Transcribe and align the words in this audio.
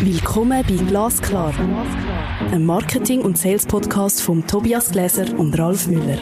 Willkommen 0.00 0.62
bei 0.68 0.74
Glasklar, 0.74 1.54
einem 2.50 2.66
Marketing- 2.66 3.22
und 3.22 3.38
Sales-Podcast 3.38 4.20
von 4.20 4.46
Tobias 4.46 4.90
Gläser 4.90 5.26
und 5.38 5.58
Ralf 5.58 5.86
Müller. 5.86 6.18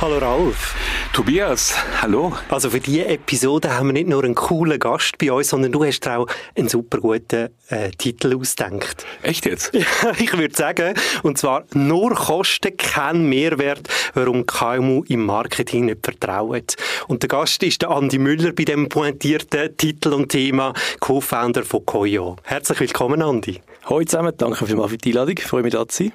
Hallo 0.00 0.18
Ralf. 0.18 0.85
Tobias, 1.16 1.74
hallo. 2.02 2.34
Also 2.50 2.68
für 2.68 2.78
diese 2.78 3.06
Episode 3.06 3.74
haben 3.74 3.86
wir 3.86 3.94
nicht 3.94 4.06
nur 4.06 4.22
einen 4.22 4.34
coolen 4.34 4.78
Gast 4.78 5.16
bei 5.16 5.32
uns, 5.32 5.48
sondern 5.48 5.72
du 5.72 5.82
hast 5.82 6.00
dir 6.00 6.18
auch 6.18 6.26
einen 6.54 6.68
super 6.68 6.98
guten 6.98 7.48
äh, 7.70 7.88
Titel 7.92 8.36
ausgedacht. 8.38 9.06
Echt 9.22 9.46
jetzt? 9.46 9.72
Ja, 9.74 10.12
ich 10.18 10.36
würde 10.36 10.54
sagen, 10.54 10.94
und 11.22 11.38
zwar 11.38 11.64
nur 11.72 12.14
Kosten, 12.14 12.76
kein 12.76 13.30
Mehrwert, 13.30 13.88
warum 14.12 14.44
KMU 14.44 15.04
im 15.08 15.24
Marketing 15.24 15.86
nicht 15.86 16.04
vertrauen. 16.04 16.64
Und 17.08 17.22
der 17.22 17.28
Gast 17.28 17.62
ist 17.62 17.80
der 17.80 17.92
Andi 17.92 18.18
Müller 18.18 18.52
bei 18.52 18.64
dem 18.64 18.90
pointierten 18.90 19.74
Titel 19.74 20.12
und 20.12 20.28
Thema, 20.28 20.74
Co-Founder 21.00 21.64
von 21.64 21.86
Koyo. 21.86 22.36
Herzlich 22.42 22.80
willkommen, 22.80 23.22
Andi. 23.22 23.62
Hallo 23.86 24.04
zusammen, 24.04 24.34
danke 24.36 24.66
vielmals 24.66 24.90
für 24.90 24.98
die 24.98 25.12
Einladung, 25.12 25.36
ich 25.38 25.46
freue 25.46 25.62
mich 25.62 25.72
da 25.72 25.88
zu 25.88 26.04
sein. 26.04 26.12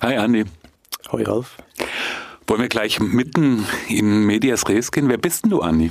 Hi 0.00 0.16
Andi. 0.16 0.44
Hallo 1.12 1.24
Ralf. 1.30 1.58
Wollen 2.50 2.62
wir 2.62 2.68
gleich 2.68 2.98
mitten 2.98 3.64
in 3.88 4.26
Medias 4.26 4.68
Res 4.68 4.90
gehen? 4.90 5.08
Wer 5.08 5.18
bist 5.18 5.44
denn 5.44 5.52
du, 5.52 5.60
Andi? 5.60 5.88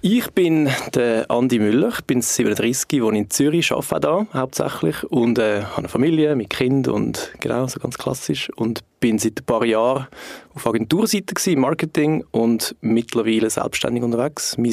Ich 0.00 0.30
bin 0.30 0.70
der 0.94 1.28
Andi 1.28 1.58
Müller, 1.58 1.88
ich 1.88 2.04
bin 2.04 2.22
37, 2.22 3.02
wohne 3.02 3.18
in 3.18 3.30
Zürich, 3.30 3.72
arbeite 3.72 4.00
da 4.00 4.26
hauptsächlich 4.32 5.02
und 5.10 5.40
äh, 5.40 5.62
habe 5.64 5.78
eine 5.78 5.88
Familie 5.88 6.36
mit 6.36 6.50
Kind 6.50 6.86
und 6.86 7.32
genau, 7.40 7.66
so 7.66 7.80
ganz 7.80 7.98
klassisch 7.98 8.48
und 8.54 8.84
bin 9.00 9.18
seit 9.18 9.40
ein 9.40 9.44
paar 9.44 9.64
Jahren 9.64 10.06
auf 10.54 10.68
Agenturseite 10.68 11.34
gewesen, 11.34 11.60
Marketing 11.60 12.24
und 12.30 12.76
mittlerweile 12.80 13.50
selbstständig 13.50 14.04
unterwegs. 14.04 14.56
Mein 14.56 14.72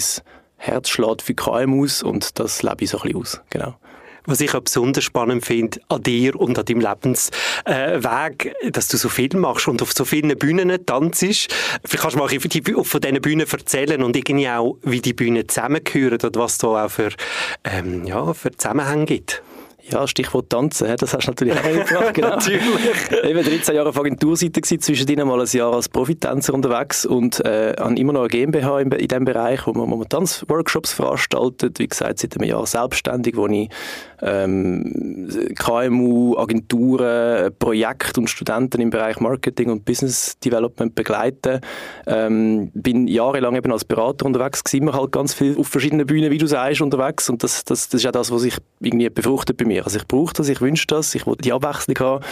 Herz 0.58 0.90
schlägt 0.90 1.24
für 1.24 1.34
KMUs 1.34 2.04
und 2.04 2.38
das 2.38 2.62
lebe 2.62 2.84
ich 2.84 2.92
so 2.92 3.00
ein 3.00 3.02
bisschen 3.02 3.20
aus, 3.20 3.42
genau. 3.50 3.74
Was 4.28 4.42
ich 4.42 4.54
auch 4.54 4.62
besonders 4.62 5.06
spannend 5.06 5.46
finde 5.46 5.80
an 5.88 6.04
dir 6.04 6.36
und 6.36 6.60
an 6.60 6.66
deinem 6.66 6.82
Lebensweg, 6.82 8.56
äh, 8.62 8.72
dass 8.72 8.90
du 8.90 8.98
so 8.98 9.10
viel 9.10 9.36
machst 9.36 9.68
und 9.68 9.82
auf 9.82 9.94
so 9.94 10.06
vielen 10.06 10.38
Bühnen 10.38 10.86
tanzt. 10.86 11.20
Vielleicht 11.20 12.02
kannst 12.02 12.16
du 12.16 12.20
mal 12.20 12.30
von 12.30 13.02
diesen 13.02 13.22
Bühnen 13.22 13.48
erzählen 13.50 14.04
und 14.04 14.16
irgendwie 14.16 14.50
auch, 14.50 14.78
wie 14.84 15.02
die 15.02 15.14
Bühnen 15.14 15.48
zusammengehören 15.48 16.20
und 16.22 16.36
was 16.36 16.58
da 16.58 16.86
auch 16.86 16.92
für, 16.92 17.10
ähm, 17.64 18.06
ja, 18.06 18.34
für 18.34 18.52
Zusammenhänge 18.52 19.06
gibt. 19.06 19.42
Ja, 19.90 20.06
Stichwort 20.06 20.50
Tanzen, 20.50 20.94
das 20.98 21.14
hast 21.14 21.28
du 21.28 21.32
natürlich 21.32 21.54
auch 21.54 21.64
gefragt. 21.64 22.14
Genau. 22.14 22.30
natürlich. 22.36 22.62
Eben 23.24 23.44
13 23.44 23.74
Jahre 23.74 23.90
auf 23.90 23.98
Agenturseite 23.98 24.60
gewesen, 24.60 24.82
zwischendrin 24.82 25.26
mal 25.26 25.40
ein 25.40 25.48
Jahr 25.48 25.74
als 25.74 25.88
Profitänzer 25.88 26.54
unterwegs 26.54 27.06
und 27.06 27.40
äh, 27.46 27.74
habe 27.80 27.96
immer 27.96 28.12
noch 28.12 28.22
eine 28.22 28.30
GmbH 28.30 28.82
in, 28.82 28.92
in 28.92 29.08
diesem 29.08 29.24
Bereich, 29.24 29.66
wo 29.66 29.72
man, 29.72 29.90
wo 29.90 29.96
man 29.96 30.10
Tanzworkshops 30.10 30.92
veranstaltet. 30.92 31.80
Wie 31.80 31.88
gesagt, 31.88 32.20
seit 32.20 32.38
einem 32.38 32.50
Jahr 32.50 32.66
selbstständig, 32.66 33.38
wo 33.38 33.48
ich 33.48 33.70
ähm, 34.22 35.30
KMU, 35.58 36.38
Agenturen, 36.38 37.54
Projekte 37.58 38.20
und 38.20 38.30
Studenten 38.30 38.82
im 38.82 38.90
Bereich 38.90 39.22
Marketing 39.22 39.70
und 39.70 39.86
Business 39.86 40.38
Development 40.40 40.96
begleite. 40.96 41.62
Ähm, 42.08 42.72
bin 42.74 43.08
jahrelang 43.08 43.56
eben 43.56 43.72
als 43.72 43.86
Berater 43.86 44.26
unterwegs, 44.26 44.62
immer 44.74 44.94
halt 44.94 45.14
ganz 45.14 45.34
viel 45.34 45.58
auf 45.58 45.68
verschiedenen 45.68 46.06
Bühnen, 46.06 46.30
wie 46.30 46.38
du 46.38 46.48
sagst, 46.48 46.82
unterwegs 46.82 47.30
und 47.30 47.44
das, 47.44 47.64
das, 47.64 47.88
das 47.88 48.02
ist 48.02 48.08
auch 48.08 48.12
das, 48.12 48.32
was 48.32 48.42
sich 48.42 48.58
irgendwie 48.82 49.10
befruchtet 49.10 49.56
bei 49.58 49.66
mir 49.66 49.77
mir. 49.78 49.86
Also 49.86 49.98
ich 49.98 50.08
brauche 50.08 50.34
das, 50.34 50.50
ich 50.50 50.62
wünsche 50.62 50.88
das, 50.88 51.16
ich 51.16 51.26
will 51.26 51.36
die 51.40 51.54
Abwechslung 51.54 51.98
haben 52.00 52.24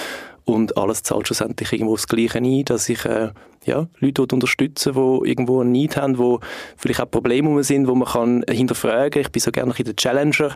und 0.45 0.77
alles 0.77 1.03
zahlt 1.03 1.27
schlussendlich 1.27 1.73
irgendwo 1.73 1.95
das 1.95 2.07
Gleiche 2.07 2.37
ein, 2.37 2.65
dass 2.65 2.87
ich 2.87 3.03
äh, 3.05 3.31
ja, 3.65 3.87
Leute 3.99 4.21
unterstützen 4.21 4.93
die 4.93 5.29
irgendwo 5.29 5.61
einen 5.61 5.71
Need 5.71 5.97
haben, 5.97 6.17
wo 6.17 6.39
vielleicht 6.77 7.01
auch 7.01 7.09
Probleme 7.09 7.63
sind, 7.63 7.87
wo 7.87 7.95
man 7.95 8.07
kann 8.07 8.45
hinterfragen. 8.47 9.21
Ich 9.21 9.31
bin 9.31 9.41
so 9.41 9.51
gerne 9.51 9.73
ein 9.75 9.83
der 9.83 9.95
Challenger 9.95 10.55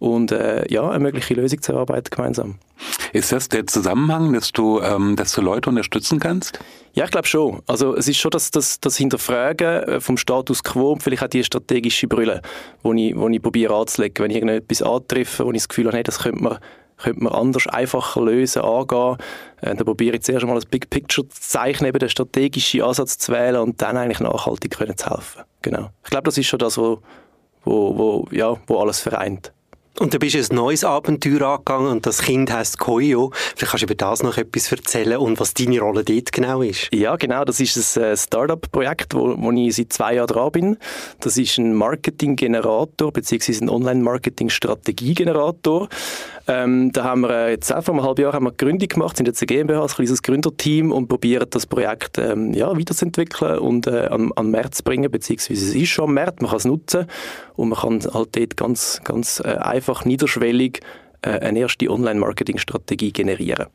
und 0.00 0.32
äh, 0.32 0.64
ja, 0.72 0.88
eine 0.88 0.98
mögliche 0.98 1.34
Lösung 1.34 1.62
zu 1.62 1.72
erarbeiten 1.72 2.10
gemeinsam. 2.10 2.56
Ist 3.12 3.32
das 3.32 3.48
der 3.48 3.66
Zusammenhang, 3.66 4.32
dass 4.32 4.52
du, 4.52 4.80
ähm, 4.80 5.16
dass 5.16 5.32
du 5.32 5.40
Leute 5.40 5.70
unterstützen 5.70 6.18
kannst? 6.18 6.58
Ja, 6.92 7.04
ich 7.04 7.10
glaube 7.10 7.26
schon. 7.26 7.62
Also 7.66 7.96
es 7.96 8.08
ist 8.08 8.18
schon 8.18 8.30
das, 8.30 8.50
das, 8.50 8.80
das 8.80 8.96
Hinterfragen 8.96 9.82
äh, 9.84 10.00
vom 10.00 10.16
Status 10.16 10.62
quo 10.62 10.92
und 10.92 11.02
vielleicht 11.02 11.22
auch 11.22 11.28
die 11.28 11.44
strategische 11.44 12.06
Brille, 12.06 12.42
wo 12.82 12.92
ich, 12.92 13.16
wo 13.16 13.28
ich 13.28 13.42
probiere 13.42 13.74
anzulegen. 13.74 14.24
Wenn 14.24 14.30
ich 14.30 14.36
irgendetwas 14.36 14.82
antreffe, 14.82 15.44
wo 15.44 15.50
ich 15.50 15.58
das 15.58 15.68
Gefühl 15.68 15.86
habe, 15.86 15.96
hey, 15.96 16.02
das 16.02 16.20
könnte 16.20 16.42
man 16.42 16.58
könnte 16.98 17.22
man 17.22 17.32
anders, 17.32 17.66
einfacher 17.66 18.20
lösen, 18.20 18.62
angehen. 18.62 19.16
Äh, 19.60 19.74
da 19.74 19.84
probiere 19.84 20.16
ich 20.16 20.22
zuerst 20.22 20.42
einmal 20.42 20.56
das 20.56 20.66
Big 20.66 20.90
Picture 20.90 21.28
zu 21.28 21.40
zeichnen, 21.40 21.88
eben 21.88 21.98
den 21.98 22.08
strategischen 22.08 22.82
Ansatz 22.82 23.18
zu 23.18 23.32
wählen 23.32 23.60
und 23.60 23.80
dann 23.82 23.96
eigentlich 23.96 24.20
nachhaltig 24.20 24.76
können 24.76 24.96
zu 24.96 25.10
helfen. 25.10 25.42
Genau. 25.62 25.90
Ich 26.04 26.10
glaube, 26.10 26.24
das 26.24 26.38
ist 26.38 26.46
schon 26.46 26.58
das, 26.58 26.78
wo, 26.78 27.00
wo, 27.64 27.96
wo, 27.96 28.28
ja, 28.30 28.56
wo 28.66 28.80
alles 28.80 29.00
vereint. 29.00 29.52
Und 29.98 30.14
du 30.14 30.18
bist 30.20 30.36
ein 30.36 30.46
neues 30.54 30.84
Abenteuer 30.84 31.42
angegangen 31.42 31.90
und 31.90 32.06
das 32.06 32.22
Kind 32.22 32.52
heißt 32.52 32.78
Koyo. 32.78 33.32
Vielleicht 33.56 33.72
kannst 33.72 33.82
du 33.82 33.86
über 33.86 33.96
das 33.96 34.22
noch 34.22 34.38
etwas 34.38 34.70
erzählen 34.70 35.18
und 35.18 35.40
was 35.40 35.54
deine 35.54 35.80
Rolle 35.80 36.04
dort 36.04 36.30
genau 36.30 36.62
ist. 36.62 36.88
Ja, 36.94 37.16
genau. 37.16 37.44
Das 37.44 37.58
ist 37.58 37.96
ein 37.96 38.04
äh, 38.04 38.16
Startup-Projekt, 38.16 39.14
wo, 39.14 39.34
wo 39.36 39.50
ich 39.50 39.74
seit 39.74 39.92
zwei 39.92 40.14
Jahren 40.14 40.28
dran 40.28 40.52
bin. 40.52 40.76
Das 41.18 41.36
ist 41.36 41.58
ein 41.58 41.74
Marketing-Generator 41.74 43.12
beziehungsweise 43.12 43.64
ein 43.64 43.70
Online-Marketing-Strategie-Generator. 43.70 45.88
Ähm, 46.50 46.92
da 46.92 47.04
haben 47.04 47.20
wir 47.20 47.30
äh, 47.30 47.50
jetzt 47.50 47.70
auch 47.70 47.84
vor 47.84 47.94
einem 47.94 48.04
halben 48.04 48.22
Jahr 48.22 48.32
haben 48.32 48.46
wir 48.46 48.52
Gründung 48.52 48.88
gemacht, 48.88 49.18
sind 49.18 49.26
jetzt 49.26 49.42
ein 49.42 49.46
GmbH, 49.46 49.82
ein 49.82 49.88
kleines 49.88 50.22
Gründerteam 50.22 50.92
und 50.92 51.06
probieren 51.06 51.46
das 51.50 51.66
Projekt 51.66 52.16
ähm, 52.16 52.54
ja, 52.54 52.74
weiterzuentwickeln 52.74 53.58
und 53.58 53.86
äh, 53.86 54.06
an, 54.06 54.32
an 54.34 54.50
Markt 54.50 54.74
zu 54.74 54.82
bringen, 54.82 55.10
beziehungsweise 55.10 55.62
es 55.62 55.74
ist 55.74 55.90
schon 55.90 56.06
am 56.06 56.14
Markt, 56.14 56.40
man 56.40 56.50
kann 56.50 56.56
es 56.56 56.64
nutzen 56.64 57.06
und 57.56 57.68
man 57.68 57.78
kann 57.78 58.00
halt 58.14 58.34
dort 58.34 58.56
ganz, 58.56 59.02
ganz 59.04 59.40
äh, 59.44 59.48
einfach 59.58 60.06
niederschwellig 60.06 60.80
äh, 61.20 61.32
eine 61.32 61.58
erste 61.58 61.90
Online-Marketing-Strategie 61.90 63.12
generieren. 63.12 63.66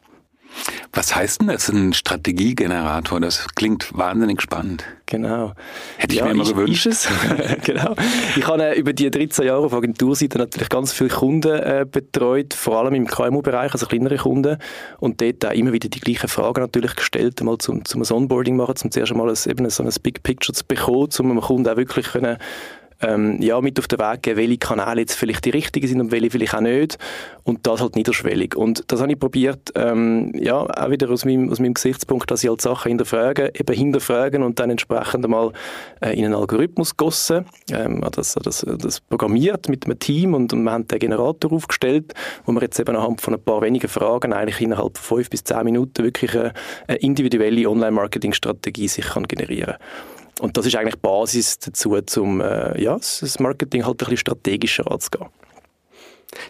Was 0.92 1.16
heißt 1.16 1.42
denn 1.42 1.48
das, 1.48 1.70
ein 1.70 1.94
Strategiegenerator? 1.94 3.20
Das 3.20 3.48
klingt 3.56 3.98
wahnsinnig 3.98 4.42
spannend. 4.42 4.84
Genau. 5.08 5.54
Hätte 5.98 6.14
ich 6.14 6.20
ja, 6.20 6.26
mir 6.26 6.32
immer 6.32 6.44
ist, 6.44 6.50
gewünscht. 6.50 6.86
Ist 6.86 7.10
genau. 7.64 7.96
Ich 8.36 8.48
habe 8.48 8.64
äh, 8.64 8.80
über 8.80 8.94
die 8.94 9.10
13 9.10 9.46
Jahre 9.46 9.66
auf 9.66 9.74
Agenturseite 9.74 10.38
natürlich 10.38 10.70
ganz 10.70 10.94
viele 10.94 11.10
Kunden 11.10 11.60
äh, 11.60 11.86
betreut, 11.90 12.54
vor 12.54 12.80
allem 12.80 12.94
im 12.94 13.08
KMU-Bereich, 13.08 13.74
also 13.74 13.86
kleinere 13.86 14.18
Kunden. 14.18 14.58
Und 15.00 15.22
dort 15.22 15.46
auch 15.46 15.52
immer 15.52 15.74
wieder 15.74 15.90
die 15.90 16.00
gleichen 16.00 16.30
Fragen 16.30 16.62
natürlich 16.62 16.96
gestellt, 16.96 17.42
mal 17.42 17.58
zum, 17.58 17.86
zum 17.86 18.04
Onboarding 18.10 18.56
machen, 18.56 18.76
zum 18.76 18.92
zuerst 18.92 19.12
einmal 19.12 19.30
ein, 19.30 19.38
eben 19.48 19.70
so 19.70 19.84
ein 19.84 19.90
Big 20.02 20.24
Picture 20.24 20.54
zu 20.54 20.66
bekommen, 20.66 21.10
um 21.20 21.32
einem 21.32 21.42
Kunden 21.42 21.70
auch 21.70 21.78
wirklich 21.78 22.08
können 22.08 22.38
ähm, 23.04 23.42
ja, 23.42 23.60
mit 23.62 23.78
auf 23.80 23.88
den 23.88 24.00
Weg 24.00 24.24
geben, 24.24 24.38
welche 24.38 24.58
Kanäle 24.58 25.02
jetzt 25.02 25.16
vielleicht 25.16 25.46
die 25.46 25.50
richtigen 25.52 25.88
sind 25.88 26.02
und 26.02 26.12
welche 26.12 26.32
vielleicht 26.32 26.56
auch 26.56 26.62
nicht. 26.62 26.98
Und 27.44 27.68
das 27.68 27.82
halt 27.82 27.96
niederschwellig. 27.96 28.56
Und 28.56 28.84
das 28.92 29.02
habe 29.02 29.12
ich 29.12 29.20
probiert, 29.20 29.72
ähm, 29.76 30.32
ja, 30.36 30.56
auch 30.56 30.90
wieder 30.90 31.10
aus 31.10 31.26
meinem, 31.26 31.50
aus 31.50 31.60
meinem 31.60 31.74
Gesichtspunkt, 31.74 32.32
dass 32.32 32.44
ich 32.44 32.50
halt 32.50 32.62
Sachen 32.62 32.90
hinterfrage, 32.90 33.52
eben 33.54 33.76
hinterfragen 33.76 34.44
und 34.44 34.60
dann 34.60 34.70
entsprechend 34.70 35.26
einmal 35.26 35.52
äh, 36.02 36.18
in 36.18 36.26
einen 36.26 36.36
Algorithmus 36.36 36.96
gossen. 36.96 37.46
Ähm, 37.72 38.04
das, 38.12 38.34
das, 38.42 38.66
das 38.66 39.02
programmiert 39.02 39.70
mit 39.70 39.86
einem 39.86 40.00
Team 40.00 40.34
und, 40.34 40.54
und 40.54 40.64
wir 40.64 40.72
haben 40.72 40.88
den 40.88 41.00
Generator 41.00 41.52
aufgestellt, 41.52 42.14
wo 42.46 42.52
man 42.52 42.62
jetzt 42.62 42.80
eben 42.80 42.96
anhand 42.96 43.22
von 43.22 43.34
ein 43.34 43.42
paar 43.42 43.62
wenigen 43.62 43.90
Fragen 43.90 44.34
eigentlich 44.34 44.62
innerhalb 44.62 44.98
von 44.98 45.18
fünf 45.18 45.30
bis 45.30 45.44
zehn 45.44 45.64
Minuten 45.64 46.04
wirklich 46.04 46.34
eine, 46.34 46.54
eine 46.88 46.98
individuelle 46.98 47.70
Online-Marketing-Strategie 47.70 48.88
sich 48.88 49.06
kann 49.06 49.28
generieren 49.28 49.76
kann. 49.78 50.23
Und 50.40 50.58
das 50.58 50.66
ist 50.66 50.76
eigentlich 50.76 51.00
Basis 51.00 51.60
dazu, 51.60 51.96
um 52.18 52.42
äh, 52.42 52.82
ja, 52.82 52.96
das 52.96 53.40
Marketing 53.40 53.86
halt 53.86 53.96
ein 53.96 53.98
bisschen 53.98 54.18
strategischer 54.18 54.90
anzugehen. 54.92 55.30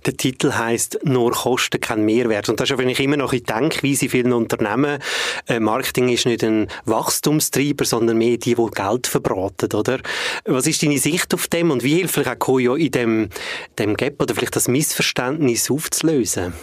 Der 0.05 0.15
Titel 0.15 0.53
heißt 0.53 0.99
nur 1.03 1.31
Kosten, 1.31 1.79
kein 1.79 2.05
Mehrwert. 2.05 2.49
Und 2.49 2.59
das 2.59 2.69
ist 2.69 2.79
eigentlich 2.79 2.99
immer 2.99 3.17
noch 3.17 3.33
in 3.33 3.43
Denkweise 3.43 4.09
vielen 4.09 4.33
Unternehmen. 4.33 4.99
Äh, 5.47 5.59
Marketing 5.59 6.09
ist 6.09 6.25
nicht 6.25 6.43
ein 6.43 6.67
Wachstumstreiber, 6.85 7.85
sondern 7.85 8.17
mehr 8.17 8.37
die, 8.37 8.55
die 8.55 8.65
Geld 8.73 9.07
verbraten, 9.07 9.73
oder? 9.73 9.99
Was 10.45 10.67
ist 10.67 10.83
deine 10.83 10.97
Sicht 10.97 11.33
auf 11.33 11.47
dem 11.47 11.71
und 11.71 11.83
wie 11.83 11.95
hilft 11.95 12.13
vielleicht 12.13 12.31
auch 12.31 12.39
Koyo 12.39 12.75
in 12.75 12.91
dem, 12.91 13.29
dem 13.77 13.95
Gap 13.95 14.21
oder 14.21 14.33
vielleicht 14.35 14.55
das 14.55 14.67
Missverständnis 14.67 15.69
aufzulösen? 15.69 16.53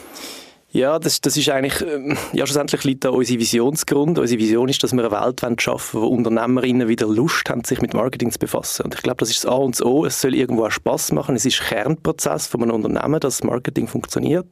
Ja, 0.72 1.00
das, 1.00 1.20
das 1.20 1.36
ist 1.36 1.48
eigentlich, 1.48 1.82
ähm, 1.82 2.16
ja, 2.32 2.46
schlussendlich 2.46 2.84
liegt 2.84 3.04
da 3.04 3.10
unsere 3.10 3.40
Visionsgrund. 3.40 4.20
Unsere 4.20 4.40
Vision 4.40 4.68
ist, 4.68 4.80
dass 4.84 4.92
wir 4.92 5.04
eine 5.04 5.10
Welt 5.10 5.60
schaffen 5.60 6.00
wollen, 6.00 6.10
wo 6.10 6.14
Unternehmerinnen 6.14 6.86
wieder 6.86 7.08
Lust 7.08 7.50
haben, 7.50 7.64
sich 7.64 7.82
mit 7.82 7.92
Marketing 7.92 8.30
zu 8.30 8.38
befassen. 8.38 8.84
Und 8.84 8.94
ich 8.94 9.02
glaube, 9.02 9.16
das 9.16 9.30
ist 9.30 9.44
das 9.44 9.50
A 9.50 9.56
und 9.56 9.74
das 9.74 9.84
O. 9.84 10.04
Es 10.04 10.20
soll 10.20 10.32
irgendwo 10.32 10.64
auch 10.64 10.70
Spass 10.70 11.10
machen. 11.10 11.34
Es 11.34 11.44
ist 11.44 11.60
Kernprozess 11.60 12.46
von 12.46 12.62
einem 12.62 12.76
Unternehmen, 12.76 13.18
dass 13.18 13.42
Marketing 13.42 13.88
funktioniert. 13.88 14.46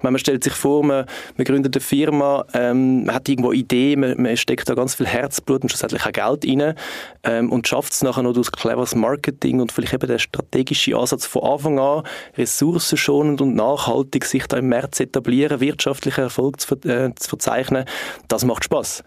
Man 0.00 0.18
stellt 0.18 0.42
sich 0.42 0.52
vor, 0.52 0.82
man, 0.82 1.06
man 1.36 1.44
gründet 1.44 1.76
eine 1.76 1.80
Firma, 1.80 2.44
ähm, 2.54 3.04
man 3.04 3.14
hat 3.14 3.28
irgendwo 3.28 3.52
Ideen, 3.52 4.00
man, 4.00 4.20
man, 4.20 4.36
steckt 4.36 4.68
da 4.68 4.74
ganz 4.74 4.96
viel 4.96 5.06
Herzblut 5.06 5.62
und 5.62 5.68
schlussendlich 5.68 6.04
auch 6.04 6.12
Geld 6.12 6.44
rein 6.44 6.74
ähm, 7.22 7.52
und 7.52 7.68
schafft 7.68 7.92
es 7.92 8.02
nachher 8.02 8.24
noch 8.24 8.32
durch 8.32 8.50
cleveres 8.50 8.96
Marketing 8.96 9.60
und 9.60 9.70
vielleicht 9.70 9.94
eben 9.94 10.08
der 10.08 10.18
strategische 10.18 10.96
Ansatz 10.96 11.26
von 11.26 11.44
Anfang 11.44 11.78
an, 11.78 12.02
ressourcenschonend 12.36 13.40
und 13.40 13.54
nachhaltig 13.54 14.24
sich 14.24 14.46
da 14.48 14.56
im 14.56 14.68
März 14.68 14.98
etablieren 14.98 15.51
spektakulären 15.52 15.60
wirtschaftlichen 15.60 16.22
Erfolg 16.22 16.60
zu, 16.60 16.74
äh, 16.88 17.14
zu 17.14 17.28
verzeichnen, 17.28 17.84
das 18.28 18.44
macht 18.44 18.64
Spaß. 18.64 19.04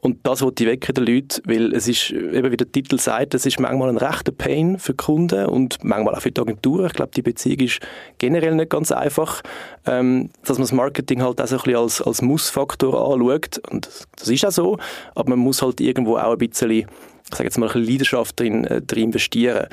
Und 0.00 0.26
das 0.26 0.40
wollte 0.40 0.64
ich 0.64 0.70
wecken 0.70 0.94
den 0.94 1.04
Leuten, 1.04 1.42
weil 1.44 1.74
es 1.74 1.86
ist, 1.86 2.10
eben 2.10 2.50
wie 2.50 2.56
der 2.56 2.72
Titel 2.72 2.98
sagt, 2.98 3.34
es 3.34 3.44
ist 3.44 3.60
manchmal 3.60 3.90
ein 3.90 3.98
rechter 3.98 4.32
Pain 4.32 4.78
für 4.78 4.94
Kunden 4.94 5.46
und 5.46 5.84
manchmal 5.84 6.14
auch 6.14 6.22
für 6.22 6.32
die 6.32 6.40
Agenturen. 6.40 6.86
Ich 6.86 6.94
glaube, 6.94 7.12
die 7.14 7.22
Beziehung 7.22 7.60
ist 7.60 7.80
generell 8.16 8.54
nicht 8.54 8.70
ganz 8.70 8.90
einfach, 8.90 9.42
ähm, 9.86 10.30
dass 10.44 10.56
man 10.56 10.62
das 10.62 10.72
Marketing 10.72 11.22
halt 11.22 11.40
auch 11.40 11.46
so 11.46 11.56
ein 11.56 11.62
bisschen 11.62 11.76
als, 11.76 12.00
als 12.00 12.22
Muss-Faktor 12.22 13.12
anschaut. 13.12 13.60
Und 13.70 13.86
das 14.16 14.28
ist 14.28 14.46
auch 14.46 14.50
so, 14.50 14.78
aber 15.14 15.30
man 15.30 15.38
muss 15.38 15.60
halt 15.60 15.80
irgendwo 15.80 16.16
auch 16.16 16.32
ein 16.32 16.38
bisschen, 16.38 16.70
ich 16.70 16.86
sage 17.30 17.44
jetzt 17.44 17.58
mal, 17.58 17.66
ein 17.66 17.72
bisschen 17.74 17.92
Leidenschaft 17.92 18.40
drin, 18.40 18.64
äh, 18.64 18.80
drin 18.80 19.04
investieren 19.04 19.68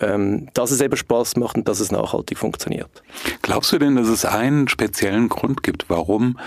dass 0.00 0.70
es 0.70 0.80
eben 0.80 0.96
Spaß 0.96 1.36
macht 1.36 1.56
und 1.56 1.68
dass 1.68 1.78
es 1.80 1.92
nachhaltig 1.92 2.38
funktioniert. 2.38 2.90
Glaubst 3.42 3.70
du 3.72 3.78
denn, 3.78 3.96
dass 3.96 4.08
es 4.08 4.24
einen 4.24 4.66
speziellen 4.68 5.28
Grund 5.28 5.62
gibt, 5.62 5.90
warum 5.90 6.38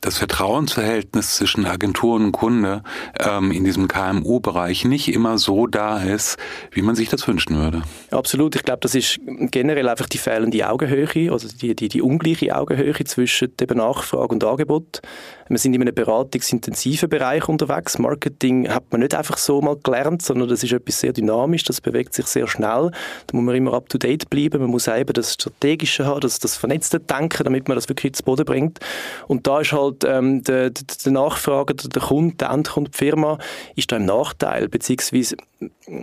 das 0.00 0.18
Vertrauensverhältnis 0.18 1.36
zwischen 1.36 1.66
Agentur 1.66 2.16
und 2.16 2.32
Kunde 2.32 2.82
ähm, 3.18 3.50
in 3.50 3.64
diesem 3.64 3.88
KMU-Bereich 3.88 4.84
nicht 4.84 5.12
immer 5.12 5.38
so 5.38 5.66
da 5.66 6.02
ist, 6.02 6.36
wie 6.70 6.82
man 6.82 6.94
sich 6.94 7.08
das 7.08 7.26
wünschen 7.26 7.56
würde. 7.56 7.82
Absolut. 8.10 8.54
Ich 8.56 8.62
glaube, 8.62 8.80
das 8.80 8.94
ist 8.94 9.18
generell 9.50 9.88
einfach 9.88 10.08
die 10.08 10.18
fehlende 10.18 10.68
Augenhöhe, 10.68 11.32
also 11.32 11.48
die, 11.48 11.74
die, 11.74 11.88
die 11.88 12.02
ungleiche 12.02 12.54
Augenhöhe 12.56 12.94
zwischen 13.04 13.52
eben 13.60 13.78
Nachfrage 13.78 14.32
und 14.32 14.44
Angebot. 14.44 15.00
Wir 15.48 15.58
sind 15.58 15.74
in 15.74 15.80
einem 15.80 15.94
beratungsintensiven 15.94 17.08
Bereich 17.08 17.48
unterwegs. 17.48 17.98
Marketing 17.98 18.68
hat 18.68 18.84
man 18.90 19.00
nicht 19.00 19.14
einfach 19.14 19.38
so 19.38 19.62
mal 19.62 19.76
gelernt, 19.82 20.20
sondern 20.20 20.48
das 20.48 20.62
ist 20.62 20.72
etwas 20.72 21.00
sehr 21.00 21.12
dynamisch, 21.12 21.64
das 21.64 21.80
bewegt 21.80 22.12
sich 22.12 22.26
sehr 22.26 22.46
schnell. 22.46 22.90
Da 23.26 23.36
muss 23.36 23.44
man 23.44 23.54
immer 23.54 23.72
up 23.72 23.88
to 23.88 23.96
date 23.96 24.28
bleiben. 24.28 24.60
Man 24.60 24.70
muss 24.70 24.88
eben 24.88 25.12
das 25.12 25.34
Strategische 25.34 26.04
haben, 26.04 26.20
das, 26.20 26.38
das 26.38 26.56
vernetzte 26.56 27.00
Denken, 27.00 27.44
damit 27.44 27.66
man 27.66 27.76
das 27.76 27.88
wirklich 27.88 28.12
zu 28.12 28.24
Boden 28.24 28.44
bringt. 28.44 28.78
Und 29.26 29.46
da 29.46 29.60
ist 29.60 29.72
halt 29.72 29.87
ähm, 30.04 30.42
der, 30.42 30.70
der, 30.70 30.84
der 31.04 31.12
Nachfrage, 31.12 31.74
der 31.74 32.02
Kunde, 32.02 32.36
der 32.36 32.50
Endkunde, 32.50 32.90
die 32.90 32.96
Firma, 32.96 33.38
ist 33.76 33.92
da 33.92 33.96
im 33.96 34.06
Nachteil, 34.06 34.68
beziehungsweise 34.68 35.36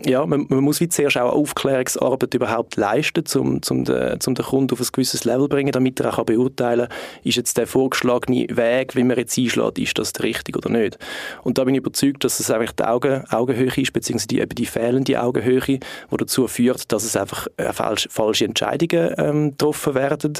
ja, 0.06 0.26
man, 0.26 0.46
man, 0.50 0.64
muss 0.64 0.80
wie 0.82 0.90
zuerst 0.90 1.18
auch 1.18 1.34
Aufklärungsarbeit 1.34 2.34
überhaupt 2.34 2.76
leisten, 2.76 3.24
um 3.40 3.62
zum 3.62 3.86
den, 3.86 4.20
zum 4.20 4.36
den 4.36 4.46
Kunden 4.46 4.74
auf 4.74 4.80
ein 4.80 4.88
gewisses 4.92 5.26
Level 5.26 5.44
zu 5.44 5.50
bringen, 5.50 5.72
damit 5.72 6.00
er 6.00 6.18
auch 6.18 6.24
beurteilen 6.24 6.88
kann, 6.88 6.98
ist 7.24 7.36
jetzt 7.36 7.58
der 7.58 7.68
vorgeschlagene 7.68 8.48
Weg, 8.56 8.96
wie 8.96 9.04
man 9.04 9.18
jetzt 9.18 9.38
einschlägt, 9.38 9.80
ist 9.80 9.98
das 9.98 10.12
richtig 10.22 10.58
oder 10.58 10.70
nicht. 10.70 10.98
Und 11.44 11.58
da 11.58 11.64
bin 11.64 11.76
ich 11.76 11.80
überzeugt, 11.80 12.24
dass 12.24 12.40
es 12.40 12.50
eigentlich 12.50 12.72
die 12.72 12.84
Augen, 12.84 13.24
Augenhöhe 13.30 13.72
ist, 13.76 13.94
beziehungsweise 13.94 14.28
die, 14.28 14.40
eben 14.40 14.56
die 14.56 14.66
fehlende 14.66 15.22
Augenhöhe, 15.22 15.62
die 15.62 15.80
dazu 16.12 16.48
führt, 16.48 16.92
dass 16.92 17.04
es 17.04 17.16
einfach 17.16 17.48
äh, 17.58 17.72
falsch, 17.74 18.08
falsche 18.10 18.46
Entscheidungen 18.46 19.14
ähm, 19.18 19.52
getroffen 19.52 19.96
werden 19.96 20.34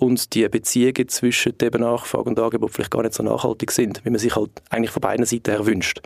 und 0.00 0.34
die 0.34 0.48
Beziehungen 0.48 1.08
zwischen 1.08 1.56
der 1.58 1.78
Nachfrage 1.78 2.30
und 2.30 2.38
Angebot 2.38 2.72
vielleicht 2.72 2.90
gar 2.90 3.02
nicht 3.02 3.14
so 3.14 3.22
nachhaltig 3.22 3.70
sind, 3.70 4.00
wie 4.04 4.10
man 4.10 4.18
sich 4.18 4.34
halt 4.34 4.50
eigentlich 4.70 4.90
von 4.90 5.00
beiden 5.00 5.26
Seiten 5.26 5.50
her 5.50 5.66
wünscht. 5.66 6.00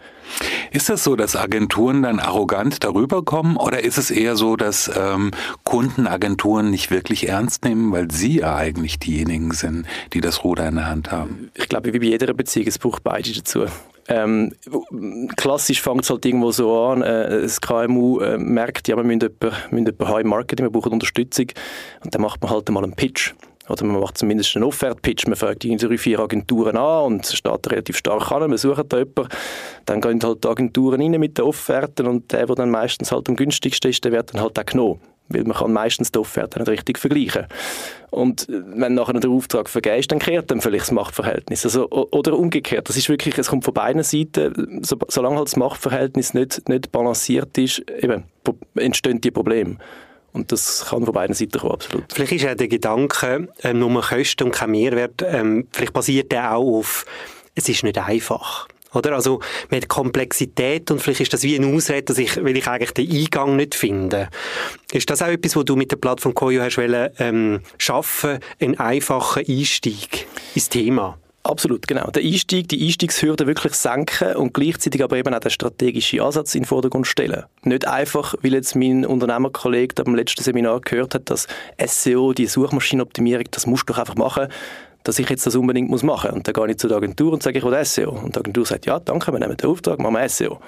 Ist 0.73 0.89
das 0.89 1.05
so, 1.05 1.17
dass 1.17 1.37
Agenturen 1.37 2.03
dann 2.03 2.19
arrogant 2.19 2.84
darüber 2.85 3.23
kommen 3.23 3.57
oder 3.57 3.83
ist 3.83 3.99
es 3.99 4.11
eher 4.11 4.37
so, 4.37 4.57
dass 4.57 4.91
ähm, 4.97 5.31
Kunden 5.65 6.07
Agenturen 6.07 6.71
nicht 6.71 6.91
wirklich 6.91 7.29
ernst 7.29 7.65
nehmen, 7.65 7.93
weil 7.93 8.11
sie 8.11 8.41
ja 8.41 8.57
eigentlich 8.57 8.99
diejenigen 8.99 9.53
sind, 9.53 9.87
die 10.13 10.21
das 10.21 10.45
Ruder 10.45 10.69
in 10.69 10.77
der 10.77 10.89
Hand 10.89 11.11
haben? 11.11 11.51
Ich 11.55 11.69
glaube, 11.69 11.93
wie 11.93 11.99
bei 11.99 12.07
jeder 12.07 12.33
Beziehung, 12.35 12.67
es 12.67 12.79
braucht 12.79 13.03
beide 13.03 13.33
dazu. 13.33 13.67
Ähm, 14.07 14.53
klassisch 15.37 15.81
fängt 15.81 16.03
es 16.03 16.11
halt 16.11 16.27
irgendwo 16.27 16.51
so 16.51 16.79
an, 16.85 17.01
äh, 17.01 17.41
das 17.41 17.61
KMU 17.61 18.21
äh, 18.21 18.37
merkt, 18.37 18.87
ja, 18.87 18.97
wir 18.97 19.05
müssen 19.05 19.21
jemanden, 19.21 19.51
müssen 19.71 19.87
jemanden 19.87 20.21
im 20.21 20.29
Marketing, 20.29 20.67
wir 20.67 20.71
brauchen 20.71 20.93
Unterstützung 20.93 21.47
und 22.05 22.15
dann 22.15 22.21
macht 22.21 22.43
man 22.43 22.51
halt 22.51 22.69
mal 22.69 22.85
einen 22.85 22.95
Pitch. 22.95 23.33
Oder 23.69 23.85
man 23.87 24.01
macht 24.01 24.19
zumindest 24.19 24.55
einen 24.57 24.65
Offert-Pitch, 24.65 25.27
man 25.27 25.37
fragt 25.37 25.65
irgendwie 25.65 25.87
drei, 25.87 25.99
vier 25.99 26.21
Agenturen 26.21 26.77
an 26.77 27.05
und 27.05 27.27
steht 27.27 27.71
relativ 27.71 27.97
stark 27.97 28.31
an, 28.31 28.49
man 28.49 28.59
sucht 28.59 28.93
da 28.93 28.99
jemanden. 28.99 29.29
Dann 29.87 30.01
gehen 30.01 30.23
halt 30.23 30.45
die 30.45 30.49
Agenturen 30.49 31.01
rein 31.01 31.19
mit 31.19 31.39
den 31.39 31.47
Offerten 31.47 32.07
und 32.07 32.31
der, 32.33 32.47
der 32.47 32.57
dann 32.57 32.71
meistens 32.71 33.11
halt 33.11 33.29
am 33.29 33.37
günstigsten 33.37 33.91
ist, 33.91 34.05
der 34.05 34.13
wird 34.13 34.35
dann 34.35 34.43
halt 34.43 34.59
auch 34.59 34.67
genommen. 34.67 35.01
Weil 35.29 35.45
man 35.45 35.57
kann 35.57 35.73
meistens 35.73 36.13
die 36.13 36.19
Offerte 36.19 36.59
nicht 36.59 36.69
richtig 36.69 36.99
vergleichen. 36.99 37.47
Und 38.11 38.47
wenn 38.49 38.93
nachher 38.93 39.15
der 39.15 39.31
Auftrag 39.31 39.71
vergeht, 39.71 40.13
dann 40.13 40.19
kehrt 40.19 40.51
dann 40.51 40.61
vielleicht 40.61 40.85
das 40.85 40.93
Machtverhältnis. 40.93 41.65
Also, 41.65 41.89
oder 41.89 42.39
umgekehrt. 42.39 42.91
Das 42.91 42.99
ist 42.99 43.09
wirklich, 43.09 43.39
es 43.39 43.49
kommt 43.49 43.65
von 43.65 43.73
beiden 43.73 44.03
Seiten. 44.03 44.83
So, 44.85 44.99
solange 45.09 45.37
halt 45.37 45.49
das 45.49 45.57
Machtverhältnis 45.57 46.35
nicht, 46.35 46.69
nicht 46.69 46.93
balanciert 46.93 47.57
ist, 47.57 47.83
eben, 48.03 48.25
entstehen 48.75 49.23
die 49.23 49.31
Probleme. 49.31 49.79
Und 50.35 50.51
das 50.51 50.87
kann 50.91 51.05
von 51.05 51.15
beiden 51.15 51.35
Seiten 51.35 51.59
kommen, 51.59 51.73
absolut. 51.73 52.13
Vielleicht 52.13 52.33
ist 52.33 52.47
auch 52.47 52.55
der 52.55 52.69
Gedanke, 52.69 53.49
ähm, 53.63 53.79
nur 53.79 54.03
Kosten 54.03 54.45
und 54.45 54.53
kein 54.53 54.73
Mehrwert, 54.73 55.23
ähm, 55.27 55.69
vielleicht 55.73 55.93
basiert 55.93 56.33
der 56.33 56.55
auch 56.55 56.79
auf, 56.79 57.07
es 57.55 57.69
ist 57.69 57.85
nicht 57.85 57.97
einfach. 57.97 58.69
Oder? 58.93 59.13
Also, 59.13 59.41
man 59.71 59.81
hat 59.81 59.89
Komplexität 59.89 60.91
und 60.91 61.01
vielleicht 61.01 61.21
ist 61.21 61.33
das 61.33 61.43
wie 61.43 61.57
ein 61.57 61.75
Ausrede, 61.75 62.03
dass 62.03 62.19
ich, 62.19 62.43
weil 62.43 62.57
ich 62.57 62.67
eigentlich 62.67 62.93
den 62.93 63.11
Eingang 63.11 63.57
nicht 63.57 63.75
finde. 63.75 64.29
Ist 64.93 65.09
das 65.09 65.23
auch 65.23 65.29
etwas, 65.29 65.57
was 65.57 65.65
du 65.65 65.77
mit 65.77 65.91
der 65.91 65.97
Plattform 65.97 66.35
Koyo 66.35 66.63
hast 66.63 66.79
wollen, 66.79 67.11
ähm, 67.19 67.61
schaffen, 67.79 68.39
einen 68.61 68.79
einfachen 68.79 69.45
Einstieg 69.49 70.27
ins 70.55 70.69
Thema? 70.69 71.19
Absolut, 71.47 71.87
genau. 71.87 72.11
Der 72.11 72.23
Einstieg, 72.23 72.71
die 72.71 72.87
Einstiegshürde 72.87 73.47
wirklich 73.47 73.75
senken 73.75 74.35
und 74.35 74.55
gleichzeitig 74.55 75.05
aber 75.05 75.19
eben 75.19 75.35
auch 75.35 75.41
den 75.41 75.51
strategischen 75.51 76.23
Ansatz 76.23 76.55
in 76.55 76.63
den 76.63 76.67
Vordergrund 76.67 77.07
stellen. 77.07 77.45
Nicht 77.65 77.87
einfach, 77.87 78.35
weil 78.41 78.55
jetzt 78.55 78.75
mein 78.75 79.05
Unternehmerkollege 79.05 80.03
beim 80.03 80.15
letzten 80.15 80.43
Seminar 80.43 80.81
gehört 80.81 81.15
hat, 81.15 81.29
dass 81.29 81.47
SEO, 81.87 82.33
die 82.33 82.47
Suchmaschinenoptimierung, 82.47 83.45
das 83.51 83.67
musst 83.67 83.87
du 83.87 83.93
doch 83.93 83.99
einfach 83.99 84.17
machen, 84.17 84.49
dass 85.03 85.19
ich 85.19 85.29
jetzt 85.29 85.47
das 85.47 85.55
unbedingt 85.55 85.91
muss 85.91 86.03
machen 86.03 86.31
muss. 86.31 86.37
Und 86.39 86.49
dann 86.49 86.55
gehe 86.55 86.71
ich 86.71 86.79
zu 86.79 86.89
der 86.89 86.97
Agentur 86.97 87.35
und 87.35 87.43
sage, 87.43 87.59
ich 87.59 87.65
will 87.65 87.85
SEO. 87.85 88.11
Und 88.13 88.35
die 88.35 88.41
Agentur 88.41 88.65
sagt, 88.65 88.87
ja, 88.87 88.99
danke, 88.99 89.31
wir 89.31 89.39
nehmen 89.39 89.59
den 89.59 89.69
Auftrag, 89.69 89.99
machen 89.99 90.15
wir 90.15 90.27
SEO. 90.27 90.61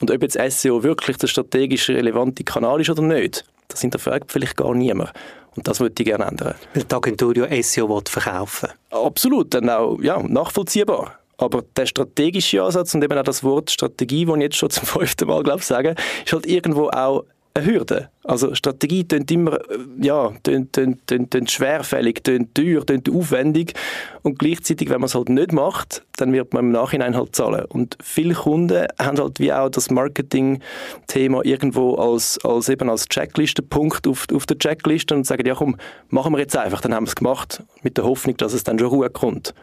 Und 0.00 0.10
ob 0.10 0.22
jetzt 0.22 0.36
SEO 0.60 0.82
wirklich 0.82 1.18
der 1.18 1.28
strategisch 1.28 1.88
relevante 1.88 2.42
Kanal 2.42 2.80
ist 2.80 2.90
oder 2.90 3.02
nicht, 3.02 3.44
das 3.68 3.80
hinterfragt 3.82 4.32
vielleicht 4.32 4.56
gar 4.56 4.74
niemand. 4.74 5.12
Und 5.56 5.66
das 5.66 5.80
würde 5.80 5.94
ich 5.98 6.06
gerne 6.06 6.26
ändern. 6.26 6.54
Weil 6.74 6.84
die 6.84 6.94
Agentur 6.94 7.36
ja 7.36 7.62
SEO 7.62 8.00
verkaufen 8.04 8.68
Absolut, 8.90 9.52
dann 9.54 9.68
auch 9.68 9.98
ja, 10.00 10.22
nachvollziehbar. 10.22 11.18
Aber 11.38 11.62
der 11.76 11.86
strategische 11.86 12.62
Ansatz 12.62 12.94
und 12.94 13.02
eben 13.02 13.18
auch 13.18 13.22
das 13.22 13.42
Wort 13.42 13.70
Strategie, 13.70 14.26
das 14.26 14.36
ich 14.36 14.42
jetzt 14.42 14.56
schon 14.56 14.70
zum 14.70 14.86
fünften 14.86 15.26
Mal 15.26 15.42
glaube 15.42 15.62
sage, 15.62 15.94
ist 16.24 16.32
halt 16.32 16.46
irgendwo 16.46 16.88
auch 16.90 17.24
eine 17.54 17.66
Hürde. 17.66 18.10
Also 18.24 18.54
Strategie 18.54 19.04
klingt 19.04 19.30
immer 19.30 19.54
äh, 19.54 19.78
ja, 20.00 20.32
klingt, 20.42 20.72
klingt, 20.72 21.06
klingt, 21.06 21.30
klingt 21.30 21.50
schwerfällig, 21.50 22.22
klingt 22.22 22.54
teuer, 22.54 22.84
klingt 22.84 23.10
aufwendig 23.10 23.74
und 24.22 24.38
gleichzeitig, 24.38 24.88
wenn 24.88 25.00
man 25.00 25.06
es 25.06 25.14
halt 25.14 25.28
nicht 25.28 25.52
macht, 25.52 26.04
dann 26.16 26.32
wird 26.32 26.52
man 26.52 26.66
im 26.66 26.72
Nachhinein 26.72 27.16
halt 27.16 27.34
zahlen. 27.34 27.64
Und 27.66 27.96
viele 28.02 28.34
Kunden 28.34 28.86
haben 28.98 29.18
halt 29.18 29.40
wie 29.40 29.52
auch 29.52 29.68
das 29.68 29.90
Marketing-Thema 29.90 31.44
irgendwo 31.44 31.94
als, 31.96 32.38
als 32.44 32.68
eben 32.68 32.88
als 32.88 33.08
Checklistenpunkt 33.08 34.06
auf, 34.06 34.26
auf 34.32 34.46
der 34.46 34.58
Checkliste 34.58 35.14
und 35.14 35.26
sagen, 35.26 35.46
ja 35.46 35.54
komm, 35.54 35.76
machen 36.08 36.32
wir 36.32 36.38
jetzt 36.38 36.56
einfach, 36.56 36.80
dann 36.80 36.94
haben 36.94 37.04
wir 37.04 37.08
es 37.08 37.16
gemacht, 37.16 37.62
mit 37.82 37.96
der 37.96 38.04
Hoffnung, 38.04 38.36
dass 38.36 38.52
es 38.52 38.64
dann 38.64 38.78
schon 38.78 38.88
Ruhe 38.88 39.10
kommt. 39.10 39.54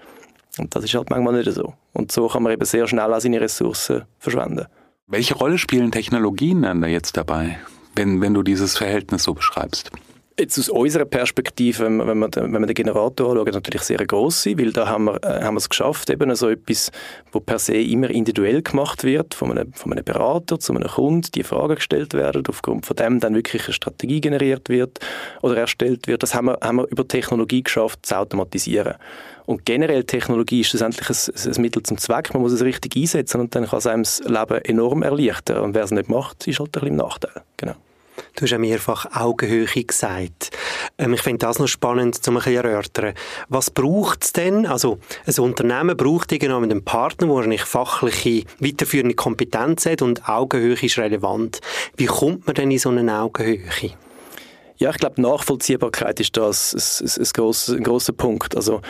Und 0.57 0.75
das 0.75 0.83
ist 0.83 0.93
halt 0.95 1.09
manchmal 1.09 1.35
nicht 1.35 1.51
so. 1.51 1.73
Und 1.93 2.11
so 2.11 2.27
kann 2.27 2.43
man 2.43 2.51
eben 2.51 2.65
sehr 2.65 2.87
schnell 2.87 3.13
auch 3.13 3.19
seine 3.19 3.39
Ressourcen 3.39 4.03
verschwenden. 4.19 4.65
Welche 5.05 5.35
Rolle 5.35 5.57
spielen 5.57 5.91
Technologien 5.91 6.63
dann 6.63 6.81
da 6.81 6.87
jetzt 6.87 7.15
dabei? 7.15 7.59
Wenn, 7.97 8.21
wenn 8.21 8.33
du 8.33 8.43
dieses 8.43 8.77
Verhältnis 8.77 9.23
so 9.23 9.33
beschreibst? 9.33 9.91
Jetzt 10.39 10.59
aus 10.59 10.69
unserer 10.69 11.05
Perspektive, 11.05 11.85
wenn 11.85 12.19
man, 12.19 12.29
wenn 12.31 12.51
man 12.51 12.67
den 12.67 12.75
Generator 12.75 13.31
anschaut, 13.31 13.51
natürlich 13.51 13.81
sehr 13.81 14.05
gross 14.05 14.43
sein, 14.43 14.59
weil 14.59 14.71
da 14.71 14.87
haben 14.87 15.05
wir, 15.05 15.15
äh, 15.23 15.41
haben 15.41 15.55
wir 15.55 15.57
es 15.57 15.67
geschafft, 15.67 16.11
eben 16.11 16.35
so 16.35 16.47
etwas, 16.49 16.91
wo 17.31 17.39
per 17.39 17.57
se 17.57 17.73
immer 17.75 18.11
individuell 18.11 18.61
gemacht 18.61 19.03
wird, 19.03 19.33
von 19.33 19.49
einem, 19.49 19.73
von 19.73 19.93
einem 19.93 20.05
Berater 20.05 20.59
zu 20.59 20.73
einem 20.73 20.87
Kunden, 20.87 21.31
die 21.33 21.41
Fragen 21.41 21.73
gestellt 21.73 22.13
werden, 22.13 22.43
aufgrund 22.47 22.85
von 22.85 22.95
dem 22.95 23.19
dann 23.19 23.33
wirklich 23.33 23.63
eine 23.63 23.73
Strategie 23.73 24.21
generiert 24.21 24.69
wird 24.69 24.99
oder 25.41 25.57
erstellt 25.57 26.05
wird. 26.05 26.21
Das 26.21 26.35
haben 26.35 26.45
wir, 26.45 26.59
haben 26.61 26.77
wir 26.77 26.87
über 26.87 27.07
Technologie 27.07 27.63
geschafft, 27.63 28.05
zu 28.05 28.15
automatisieren. 28.15 28.93
Und 29.47 29.65
generell 29.65 30.03
Technologie 30.03 30.61
ist 30.61 30.67
schlussendlich 30.67 31.09
ein, 31.09 31.51
ein 31.51 31.61
Mittel 31.63 31.81
zum 31.81 31.97
Zweck. 31.97 32.31
Man 32.35 32.43
muss 32.43 32.51
es 32.51 32.61
richtig 32.61 32.95
einsetzen 32.95 33.41
und 33.41 33.55
dann 33.55 33.65
kann 33.65 33.79
es 33.79 33.87
einem 33.87 34.03
das 34.03 34.19
Leben 34.19 34.63
enorm 34.65 35.01
erleichtern. 35.01 35.63
Und 35.63 35.73
wer 35.73 35.83
es 35.83 35.89
nicht 35.89 36.09
macht, 36.09 36.45
ist 36.45 36.59
halt 36.59 36.67
ein 36.69 36.71
bisschen 36.73 36.87
im 36.89 36.95
Nachteil. 36.97 37.41
Genau. 37.55 37.73
Du 38.35 38.43
hast 38.43 38.51
ja 38.51 38.57
mehrfach 38.57 39.05
Augenhöhe 39.15 39.65
gesagt. 39.65 40.51
Ähm, 40.97 41.13
ich 41.13 41.21
finde 41.21 41.39
das 41.39 41.59
noch 41.59 41.67
spannend, 41.67 42.19
um 42.27 42.37
ein 42.37 42.43
bisschen 42.43 42.63
erörtern. 42.63 43.13
Was 43.49 43.69
braucht 43.69 44.23
es 44.23 44.33
denn? 44.33 44.65
Also, 44.65 44.99
ein 45.25 45.39
Unternehmen 45.39 45.97
braucht 45.97 46.31
irgendwann 46.31 46.63
einen 46.63 46.83
Partner, 46.83 47.27
der 47.27 47.35
wahrscheinlich 47.35 47.63
fachliche, 47.63 48.45
weiterführende 48.59 49.15
Kompetenz 49.15 49.85
hat 49.85 50.01
und 50.01 50.27
Augenhöhe 50.27 50.73
ist 50.73 50.97
relevant. 50.97 51.61
Wie 51.95 52.05
kommt 52.05 52.47
man 52.47 52.55
denn 52.55 52.71
in 52.71 52.79
so 52.79 52.89
eine 52.89 53.19
Augenhöhe? 53.19 53.61
Ja, 54.79 54.91
ich 54.91 54.97
glaube, 54.97 55.19
Nachvollziehbarkeit 55.19 56.19
ist 56.19 56.37
das 56.37 57.01
ein, 57.01 57.23
ein, 57.23 57.29
grosser, 57.33 57.73
ein 57.73 57.83
grosser 57.83 58.13
Punkt. 58.13 58.55
Also 58.55 58.81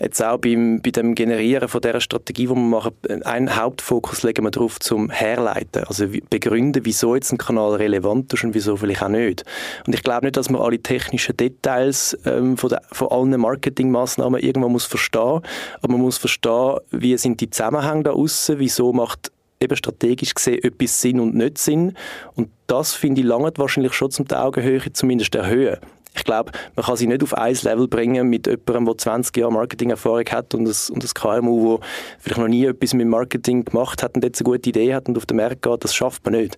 jetzt 0.00 0.20
auch 0.20 0.38
beim, 0.38 0.80
bei 0.82 0.90
dem 0.90 1.14
Generieren 1.14 1.68
von 1.68 1.80
dieser 1.80 2.00
Strategie, 2.00 2.46
die 2.46 2.48
wir 2.48 2.56
machen, 2.56 2.92
einen 3.24 3.54
Hauptfokus 3.54 4.24
legen 4.24 4.44
wir 4.44 4.50
darauf 4.50 4.80
zum 4.80 5.08
Herleiten, 5.08 5.84
also 5.84 6.06
begründen, 6.30 6.84
wieso 6.84 7.14
jetzt 7.14 7.32
ein 7.32 7.38
Kanal 7.38 7.76
relevant 7.76 8.32
ist 8.32 8.42
und 8.42 8.54
wieso 8.54 8.76
vielleicht 8.76 9.02
auch 9.02 9.08
nicht. 9.08 9.44
Und 9.86 9.94
ich 9.94 10.02
glaube 10.02 10.26
nicht, 10.26 10.36
dass 10.36 10.50
man 10.50 10.60
alle 10.60 10.80
technischen 10.80 11.36
Details 11.36 12.18
ähm, 12.24 12.56
von, 12.56 12.70
der, 12.70 12.82
von 12.90 13.08
allen 13.08 13.40
Marketingmaßnahmen 13.40 14.40
irgendwann 14.40 14.72
muss 14.72 14.84
verstehen, 14.84 15.42
aber 15.80 15.92
man 15.92 16.00
muss 16.00 16.18
verstehen, 16.18 16.78
wie 16.90 17.16
sind 17.16 17.40
die 17.40 17.50
Zusammenhänge 17.50 18.02
da 18.04 18.10
außen, 18.10 18.58
wieso 18.58 18.92
macht 18.92 19.30
eben 19.60 19.76
strategisch 19.76 20.34
gesehen 20.34 20.62
etwas 20.62 21.00
Sinn 21.00 21.20
und 21.20 21.34
nicht 21.34 21.58
Sinn. 21.58 21.94
Und 22.34 22.50
das, 22.66 22.94
finde 22.94 23.20
ich, 23.20 23.26
lange 23.26 23.52
wahrscheinlich 23.56 23.92
schon 23.92 24.10
zum 24.10 24.26
die 24.26 24.34
Augenhöhe 24.34 24.92
zumindest 24.92 25.34
erhöhen. 25.34 25.78
Ich 26.16 26.24
glaube, 26.24 26.52
man 26.74 26.86
kann 26.86 26.96
sie 26.96 27.06
nicht 27.06 27.22
auf 27.22 27.34
ein 27.34 27.54
Level 27.62 27.88
bringen 27.88 28.28
mit 28.28 28.46
jemandem, 28.46 28.86
der 28.86 28.98
20 28.98 29.36
Jahre 29.36 29.52
Marketing-Erfahrung 29.52 30.24
hat 30.30 30.54
und 30.54 30.64
das, 30.64 30.88
und 30.88 31.04
das 31.04 31.14
KMU, 31.14 31.76
der 31.76 31.86
vielleicht 32.18 32.40
noch 32.40 32.48
nie 32.48 32.64
etwas 32.64 32.94
mit 32.94 33.06
Marketing 33.06 33.66
gemacht 33.66 34.02
hat 34.02 34.14
und 34.14 34.24
jetzt 34.24 34.40
eine 34.40 34.50
gute 34.50 34.70
Idee 34.70 34.94
hat 34.94 35.08
und 35.08 35.18
auf 35.18 35.26
den 35.26 35.36
Markt 35.36 35.60
geht, 35.60 35.84
das 35.84 35.94
schafft 35.94 36.24
man 36.24 36.34
nicht. 36.34 36.56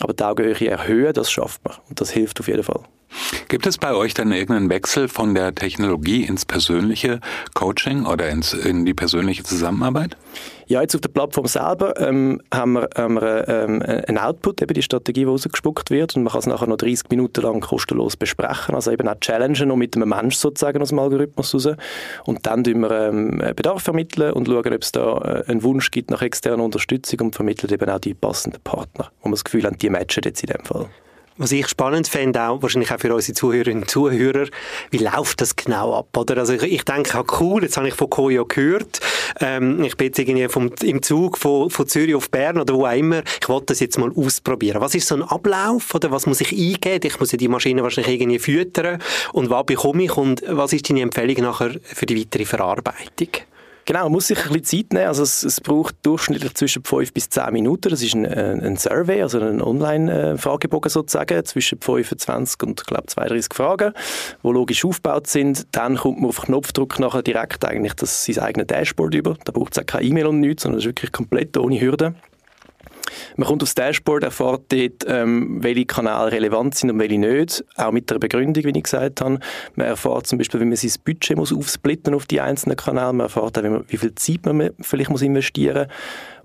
Aber 0.00 0.12
die 0.12 0.22
Augenhöhe 0.22 0.68
erhöhen, 0.68 1.12
das 1.14 1.30
schafft 1.30 1.64
man. 1.64 1.74
Und 1.88 2.00
das 2.00 2.10
hilft 2.10 2.38
auf 2.38 2.46
jeden 2.46 2.62
Fall. 2.62 2.82
Gibt 3.48 3.66
es 3.66 3.78
bei 3.78 3.94
euch 3.94 4.14
dann 4.14 4.30
irgendeinen 4.30 4.68
Wechsel 4.68 5.08
von 5.08 5.34
der 5.34 5.54
Technologie 5.54 6.24
ins 6.24 6.44
persönliche 6.44 7.20
Coaching 7.54 8.06
oder 8.06 8.28
ins, 8.28 8.52
in 8.52 8.84
die 8.84 8.94
persönliche 8.94 9.42
Zusammenarbeit? 9.42 10.16
Ja, 10.68 10.80
jetzt 10.80 10.96
auf 10.96 11.00
der 11.00 11.10
Plattform 11.10 11.46
selber 11.46 11.94
ähm, 12.00 12.40
haben 12.52 12.72
wir, 12.72 12.88
haben 12.96 13.14
wir 13.14 13.48
ähm, 13.48 13.82
einen 13.82 14.18
Output, 14.18 14.62
eben 14.62 14.74
die 14.74 14.82
Strategie, 14.82 15.20
die 15.20 15.26
rausgespuckt 15.26 15.90
wird. 15.90 16.16
Und 16.16 16.24
man 16.24 16.32
kann 16.32 16.40
es 16.40 16.46
nachher 16.46 16.66
noch 16.66 16.76
30 16.76 17.08
Minuten 17.08 17.42
lang 17.42 17.60
kostenlos 17.60 18.16
besprechen, 18.16 18.74
also 18.74 18.90
eben 18.90 19.06
auch 19.06 19.20
challengen 19.20 19.68
noch 19.68 19.76
mit 19.76 19.94
einem 19.94 20.08
Mensch 20.08 20.34
sozusagen 20.34 20.82
aus 20.82 20.88
dem 20.88 20.98
Algorithmus 20.98 21.54
raus. 21.54 21.68
Und 22.24 22.46
dann 22.46 22.64
tun 22.64 22.80
wir 22.80 22.90
ähm, 22.90 23.42
Bedarf 23.54 23.82
vermitteln 23.82 24.32
und 24.32 24.48
schauen, 24.48 24.74
ob 24.74 24.82
es 24.82 24.90
da 24.90 25.18
äh, 25.18 25.50
einen 25.50 25.62
Wunsch 25.62 25.92
gibt 25.92 26.10
nach 26.10 26.22
externer 26.22 26.64
Unterstützung 26.64 27.20
und 27.20 27.36
vermitteln 27.36 27.72
eben 27.72 27.88
auch 27.88 28.00
die 28.00 28.14
passenden 28.14 28.60
Partner, 28.62 29.12
wo 29.22 29.28
wir 29.28 29.32
das 29.32 29.44
Gefühl 29.44 29.66
haben, 29.66 29.78
die 29.78 29.88
matchen 29.88 30.22
jetzt 30.24 30.42
in 30.42 30.48
dem 30.48 30.64
Fall. 30.64 30.88
Was 31.38 31.52
ich 31.52 31.68
spannend 31.68 32.08
fände, 32.08 32.42
auch 32.42 32.62
wahrscheinlich 32.62 32.90
auch 32.90 32.98
für 32.98 33.14
unsere 33.14 33.34
Zuhörerinnen 33.34 33.82
und 33.82 33.90
Zuhörer, 33.90 34.46
wie 34.90 34.98
läuft 34.98 35.42
das 35.42 35.54
genau 35.54 35.94
ab? 35.94 36.16
Oder? 36.16 36.38
Also 36.38 36.54
ich, 36.54 36.62
ich 36.62 36.84
denke, 36.84 37.18
auch 37.18 37.40
cool, 37.40 37.62
jetzt 37.62 37.76
habe 37.76 37.88
ich 37.88 37.94
von 37.94 38.08
Koyo 38.08 38.46
gehört, 38.46 39.00
ähm, 39.40 39.84
ich 39.84 39.98
bin 39.98 40.06
jetzt 40.06 40.18
irgendwie 40.18 40.48
vom, 40.48 40.70
im 40.82 41.02
Zug 41.02 41.36
von, 41.36 41.68
von 41.68 41.86
Zürich 41.86 42.14
auf 42.14 42.30
Bern 42.30 42.58
oder 42.58 42.72
wo 42.72 42.86
auch 42.86 42.96
immer, 42.96 43.22
ich 43.38 43.48
wollte 43.50 43.66
das 43.66 43.80
jetzt 43.80 43.98
mal 43.98 44.10
ausprobieren. 44.16 44.80
Was 44.80 44.94
ist 44.94 45.08
so 45.08 45.14
ein 45.14 45.22
Ablauf 45.22 45.94
oder 45.94 46.10
was 46.10 46.24
muss 46.24 46.40
ich 46.40 46.52
eingeben? 46.52 47.06
Ich 47.06 47.20
muss 47.20 47.32
ja 47.32 47.36
die 47.36 47.48
Maschine 47.48 47.82
wahrscheinlich 47.82 48.18
irgendwie 48.18 48.38
füttern 48.38 49.02
und 49.34 49.50
was 49.50 49.66
bekomme 49.66 50.04
ich 50.04 50.16
und 50.16 50.42
was 50.48 50.72
ist 50.72 50.88
deine 50.88 51.02
Empfehlung 51.02 51.42
nachher 51.42 51.74
für 51.82 52.06
die 52.06 52.18
weitere 52.18 52.46
Verarbeitung? 52.46 53.28
Genau, 53.88 54.02
man 54.02 54.12
muss 54.12 54.26
sich 54.26 54.44
ein 54.44 54.52
bisschen 54.52 54.64
Zeit 54.64 54.92
nehmen. 54.92 55.06
Also 55.06 55.22
es, 55.22 55.44
es 55.44 55.60
braucht 55.60 55.94
durchschnittlich 56.02 56.54
zwischen 56.54 56.82
5 56.82 57.12
bis 57.12 57.30
10 57.30 57.52
Minuten. 57.52 57.88
Das 57.88 58.02
ist 58.02 58.14
ein, 58.14 58.26
ein 58.26 58.76
Survey, 58.76 59.22
also 59.22 59.38
ein 59.38 59.62
Online-Fragebogen 59.62 60.90
sozusagen, 60.90 61.44
zwischen 61.44 61.80
25 61.80 62.64
und, 62.64 62.84
glaube 62.84 63.06
32 63.06 63.54
Fragen, 63.54 63.92
die 64.42 64.48
logisch 64.48 64.84
aufgebaut 64.84 65.28
sind. 65.28 65.68
Dann 65.70 65.96
kommt 65.96 66.20
man 66.20 66.30
auf 66.30 66.42
Knopfdruck 66.42 66.98
nachher 66.98 67.22
direkt 67.22 67.64
eigentlich 67.64 67.94
das, 67.94 68.24
sein 68.24 68.40
eigenes 68.40 68.66
Dashboard 68.66 69.14
über. 69.14 69.36
Da 69.44 69.52
braucht 69.52 69.76
es 69.76 69.78
auch 69.78 69.86
keine 69.86 70.04
E-Mail 70.04 70.26
und 70.26 70.40
nichts, 70.40 70.64
sondern 70.64 70.78
es 70.78 70.84
ist 70.84 70.88
wirklich 70.88 71.12
komplett 71.12 71.56
ohne 71.56 71.80
Hürden. 71.80 72.16
Man 73.36 73.48
kommt 73.48 73.62
aufs 73.62 73.74
Dashboard, 73.74 74.24
erfahrt 74.24 74.62
dort, 74.68 75.04
ähm, 75.06 75.62
welche 75.62 75.86
Kanäle 75.86 76.32
relevant 76.32 76.74
sind 76.74 76.90
und 76.90 76.98
welche 76.98 77.18
nicht. 77.18 77.64
Auch 77.76 77.92
mit 77.92 78.10
der 78.10 78.18
Begründung, 78.18 78.64
wie 78.64 78.76
ich 78.76 78.82
gesagt 78.82 79.20
habe. 79.20 79.38
Man 79.74 79.86
erfahrt 79.86 80.26
zum 80.26 80.38
Beispiel, 80.38 80.60
wie 80.60 80.64
man 80.64 80.76
sein 80.76 80.92
Budget 81.04 81.36
muss 81.36 81.52
aufsplitten 81.52 82.14
auf 82.14 82.26
die 82.26 82.40
einzelnen 82.40 82.76
Kanäle. 82.76 83.12
Man 83.12 83.26
erfahrt 83.26 83.58
auch, 83.58 83.62
wie, 83.62 83.68
man, 83.68 83.84
wie 83.88 83.96
viel 83.96 84.14
Zeit 84.14 84.44
man 84.46 84.70
vielleicht 84.80 85.10
muss 85.10 85.22
investieren 85.22 85.86
muss. 85.86 85.96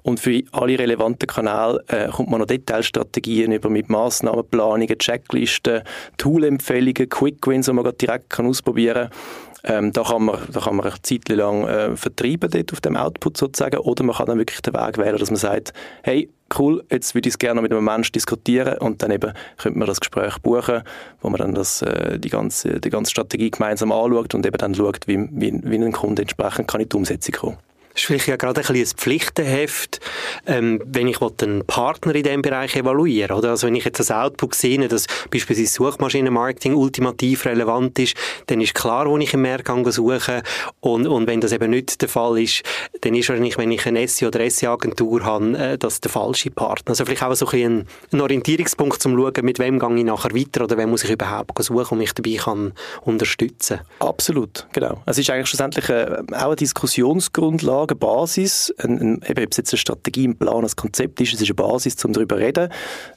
Und 0.03 0.19
für 0.19 0.41
alle 0.51 0.79
relevanten 0.79 1.27
Kanäle 1.27 1.83
äh, 1.87 2.07
kommt 2.09 2.29
man 2.29 2.39
noch 2.39 2.47
Detailstrategien 2.47 3.51
über 3.51 3.69
mit 3.69 3.89
Massnahmenplanungen, 3.89 4.97
Checklisten, 4.97 5.81
Toolempfehlungen, 6.17 7.09
Quick 7.09 7.45
Wins, 7.47 7.67
die 7.67 7.73
man 7.73 7.91
direkt 7.97 8.29
kann 8.29 8.47
ausprobieren 8.47 9.09
kann. 9.09 9.19
Ähm, 9.63 9.91
da, 9.91 10.03
kann 10.03 10.23
man, 10.23 10.39
da 10.51 10.59
kann 10.59 10.75
man 10.75 10.87
eine 10.87 11.01
Zeit 11.03 11.29
lang 11.29 11.67
äh, 11.67 11.95
vertreiben 11.95 12.49
dort 12.49 12.73
auf 12.73 12.81
dem 12.81 12.97
Output 12.97 13.37
sozusagen 13.37 13.77
oder 13.77 14.03
man 14.03 14.15
kann 14.15 14.25
dann 14.25 14.39
wirklich 14.39 14.59
den 14.61 14.73
Weg 14.73 14.97
wählen, 14.97 15.17
dass 15.17 15.29
man 15.29 15.37
sagt, 15.37 15.73
hey, 16.01 16.29
cool, 16.57 16.83
jetzt 16.89 17.13
würde 17.13 17.29
ich 17.29 17.35
es 17.35 17.39
gerne 17.39 17.61
mit 17.61 17.71
einem 17.71 17.85
Menschen 17.85 18.13
diskutieren 18.13 18.79
und 18.79 19.03
dann 19.03 19.11
eben 19.11 19.33
könnte 19.57 19.77
man 19.77 19.87
das 19.87 19.99
Gespräch 19.99 20.39
buchen, 20.39 20.81
wo 21.21 21.29
man 21.29 21.39
dann 21.39 21.53
das, 21.53 21.83
äh, 21.83 22.17
die, 22.17 22.29
ganze, 22.29 22.79
die 22.79 22.89
ganze 22.89 23.11
Strategie 23.11 23.51
gemeinsam 23.51 23.91
anschaut 23.91 24.33
und 24.33 24.45
eben 24.47 24.57
dann 24.57 24.73
schaut, 24.73 25.07
wie, 25.07 25.29
wie, 25.31 25.59
wie 25.63 25.75
ein 25.75 25.91
Kunde 25.91 26.23
entsprechend 26.23 26.67
kann 26.67 26.81
in 26.81 26.89
die 26.89 26.97
Umsetzung 26.97 27.35
kommen. 27.35 27.57
Das 27.93 28.01
ist 28.01 28.05
vielleicht 28.05 28.27
ja 28.27 28.35
gerade 28.35 28.61
ein, 28.61 28.75
ein 28.75 28.85
Pflichtenheft, 28.85 29.99
ähm, 30.45 30.81
wenn 30.85 31.07
ich 31.07 31.19
einen 31.21 31.65
Partner 31.65 32.15
in 32.15 32.23
diesem 32.23 32.41
Bereich 32.41 32.75
evaluiere. 32.75 33.33
Oder? 33.33 33.49
Also 33.49 33.67
wenn 33.67 33.75
ich 33.75 33.85
jetzt 33.85 33.99
das 33.99 34.11
Output 34.11 34.55
sehe, 34.55 34.87
dass 34.87 35.07
beispielsweise 35.29 35.71
Suchmaschinenmarketing 35.71 36.75
ultimativ 36.75 37.45
relevant 37.45 37.99
ist, 37.99 38.15
dann 38.47 38.61
ist 38.61 38.73
klar, 38.73 39.07
wo 39.07 39.17
ich 39.17 39.33
im 39.33 39.41
Markt 39.41 39.69
suche. 39.91 40.43
Und, 40.79 41.07
und 41.07 41.27
wenn 41.27 41.41
das 41.41 41.51
eben 41.51 41.69
nicht 41.69 42.01
der 42.01 42.09
Fall 42.09 42.39
ist, 42.39 42.63
dann 43.01 43.13
ist 43.15 43.29
wahrscheinlich, 43.29 43.57
wenn 43.57 43.71
ich 43.71 43.85
eine 43.85 44.07
SE- 44.07 44.27
oder 44.27 44.49
SE-Agentur 44.49 45.23
habe, 45.23 45.57
äh, 45.57 45.77
das 45.77 46.01
der 46.01 46.11
falsche 46.11 46.51
Partner. 46.51 46.91
Also 46.91 47.05
vielleicht 47.05 47.23
auch 47.23 47.33
so 47.35 47.47
ein, 47.47 47.87
ein 48.11 48.21
Orientierungspunkt, 48.21 49.05
um 49.05 49.15
zu 49.15 49.17
schauen, 49.17 49.45
mit 49.45 49.59
wem 49.59 49.79
gehe 49.79 49.97
ich 49.97 50.03
nachher 50.03 50.33
weiter 50.33 50.63
oder 50.63 50.77
wem 50.77 50.89
muss 50.89 51.03
ich 51.03 51.11
überhaupt 51.11 51.61
suchen 51.63 51.91
und 51.91 51.97
mich 51.97 52.13
dabei 52.13 52.35
kann 52.35 52.73
unterstützen. 53.01 53.79
Absolut, 53.99 54.67
genau. 54.73 55.01
Es 55.05 55.17
ist 55.17 55.29
eigentlich 55.29 55.47
schlussendlich 55.47 55.89
äh, 55.89 56.21
auch 56.33 56.47
eine 56.47 56.55
Diskussionsgrundlage, 56.55 57.80
Grundlage, 57.81 57.95
Basis, 57.95 58.73
ein, 58.79 58.99
ein, 58.99 59.21
eben, 59.27 59.43
ob 59.43 59.51
es 59.51 59.57
jetzt 59.57 59.73
eine 59.73 59.77
Strategie, 59.77 60.27
ein 60.27 60.37
Plan, 60.37 60.63
ein 60.63 60.71
Konzept 60.75 61.19
ist, 61.21 61.33
es 61.33 61.41
ist 61.41 61.47
eine 61.47 61.55
Basis, 61.55 62.03
um 62.05 62.13
darüber 62.13 62.35
zu 62.35 62.41
reden, 62.41 62.69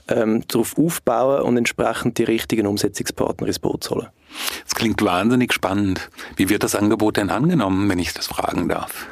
ähm, 0.09 0.43
darauf 0.49 0.77
aufbauen 0.79 1.43
und 1.43 1.57
entsprechend 1.57 2.19
die 2.19 2.25
richtigen 2.25 2.67
Umsetzungspartner 2.67 3.47
ins 3.47 3.59
Boot 3.59 3.85
zu 3.85 3.97
holen. 3.97 4.09
Das 4.65 4.75
klingt 4.75 5.03
wahnsinnig 5.03 5.53
spannend. 5.53 6.11
Wie 6.37 6.49
wird 6.49 6.63
das 6.63 6.75
Angebot 6.75 7.17
denn 7.17 7.31
angenommen, 7.31 7.89
wenn 7.89 7.99
ich 7.99 8.13
das 8.13 8.27
fragen 8.27 8.69
darf? 8.69 9.07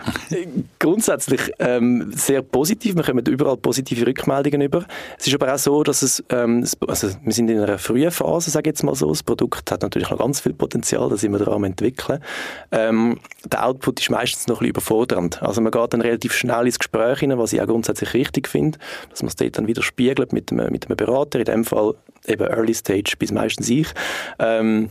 Grundsätzlich 0.79 1.52
ähm, 1.59 2.12
sehr 2.14 2.43
positiv. 2.43 2.97
Wir 2.97 3.02
kommen 3.02 3.25
überall 3.26 3.57
positive 3.57 4.07
Rückmeldungen 4.07 4.62
über. 4.62 4.85
Es 5.19 5.26
ist 5.26 5.35
aber 5.35 5.55
auch 5.55 5.59
so, 5.59 5.83
dass 5.83 6.02
es, 6.02 6.23
ähm, 6.31 6.67
also 6.87 7.09
wir 7.23 7.33
sind 7.33 7.49
in 7.49 7.61
einer 7.61 7.79
frühen 7.79 8.11
Phase, 8.11 8.50
sage 8.50 8.71
ich 8.71 8.75
jetzt 8.75 8.83
mal 8.83 8.95
so. 8.95 9.09
Das 9.09 9.23
Produkt 9.23 9.71
hat 9.71 9.83
natürlich 9.83 10.11
noch 10.11 10.19
ganz 10.19 10.41
viel 10.41 10.52
Potenzial, 10.52 11.09
da 11.09 11.17
sind 11.17 11.33
wir 11.33 11.38
daran 11.38 11.64
entwickeln. 11.64 12.21
Ähm, 12.71 13.21
der 13.45 13.67
Output 13.67 14.00
ist 14.00 14.11
meistens 14.11 14.47
noch 14.47 14.61
ein 14.61 14.67
überfordernd. 14.67 15.43
Also 15.43 15.61
man 15.61 15.71
geht 15.71 15.93
dann 15.93 16.00
relativ 16.00 16.33
schnell 16.33 16.67
ins 16.67 16.79
Gespräch 16.79 17.21
hinein, 17.21 17.38
was 17.38 17.52
ich 17.52 17.61
auch 17.61 17.67
grundsätzlich 17.67 18.14
richtig 18.14 18.49
finde, 18.49 18.79
dass 19.11 19.23
man 19.23 19.29
es 19.29 19.37
dort 19.37 19.59
dann 19.59 19.67
wieder 19.67 19.83
spiegelt 19.83 20.33
mit 20.33 20.50
einem, 20.50 20.73
mit 20.73 20.88
Berater, 20.97 21.38
in 21.38 21.45
dem 21.45 21.64
Fall 21.64 21.95
eben 22.26 22.47
Early 22.47 22.75
Stage 22.75 23.14
bis 23.19 23.33
meistens 23.33 23.69
ich. 23.69 23.88
Ähm, 24.38 24.91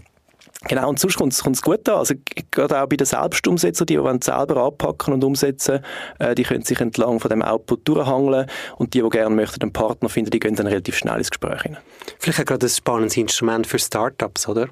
Genau, 0.67 0.89
und 0.89 0.99
sonst 0.99 1.17
kommt 1.17 1.33
es 1.33 1.61
gut 1.61 1.89
an. 1.89 1.95
Also, 1.95 2.13
gerade 2.51 2.81
auch 2.81 2.87
bei 2.87 2.95
den 2.95 3.05
Selbstumsetzern, 3.05 3.87
die, 3.87 3.97
die 3.97 4.17
selber 4.21 4.63
anpacken 4.63 5.15
und 5.15 5.23
umsetzen, 5.23 5.79
äh, 6.19 6.35
die 6.35 6.43
können 6.43 6.63
sich 6.63 6.79
entlang 6.79 7.19
von 7.19 7.29
dem 7.29 7.41
Output 7.41 7.87
durchhangeln 7.87 8.45
und 8.77 8.93
die, 8.93 9.01
die 9.01 9.09
gerne 9.09 9.35
möchten, 9.35 9.63
einen 9.63 9.73
Partner 9.73 10.07
finden, 10.07 10.29
die 10.29 10.39
gehen 10.39 10.55
dann 10.55 10.67
relativ 10.67 10.95
schnell 10.95 11.17
ins 11.17 11.31
Gespräch 11.31 11.63
hinein. 11.63 11.81
Vielleicht 12.19 12.39
auch 12.41 12.45
gerade 12.45 12.67
ein 12.67 12.69
spannendes 12.69 13.17
Instrument 13.17 13.65
für 13.65 13.79
Startups, 13.79 14.47
oder? 14.47 14.69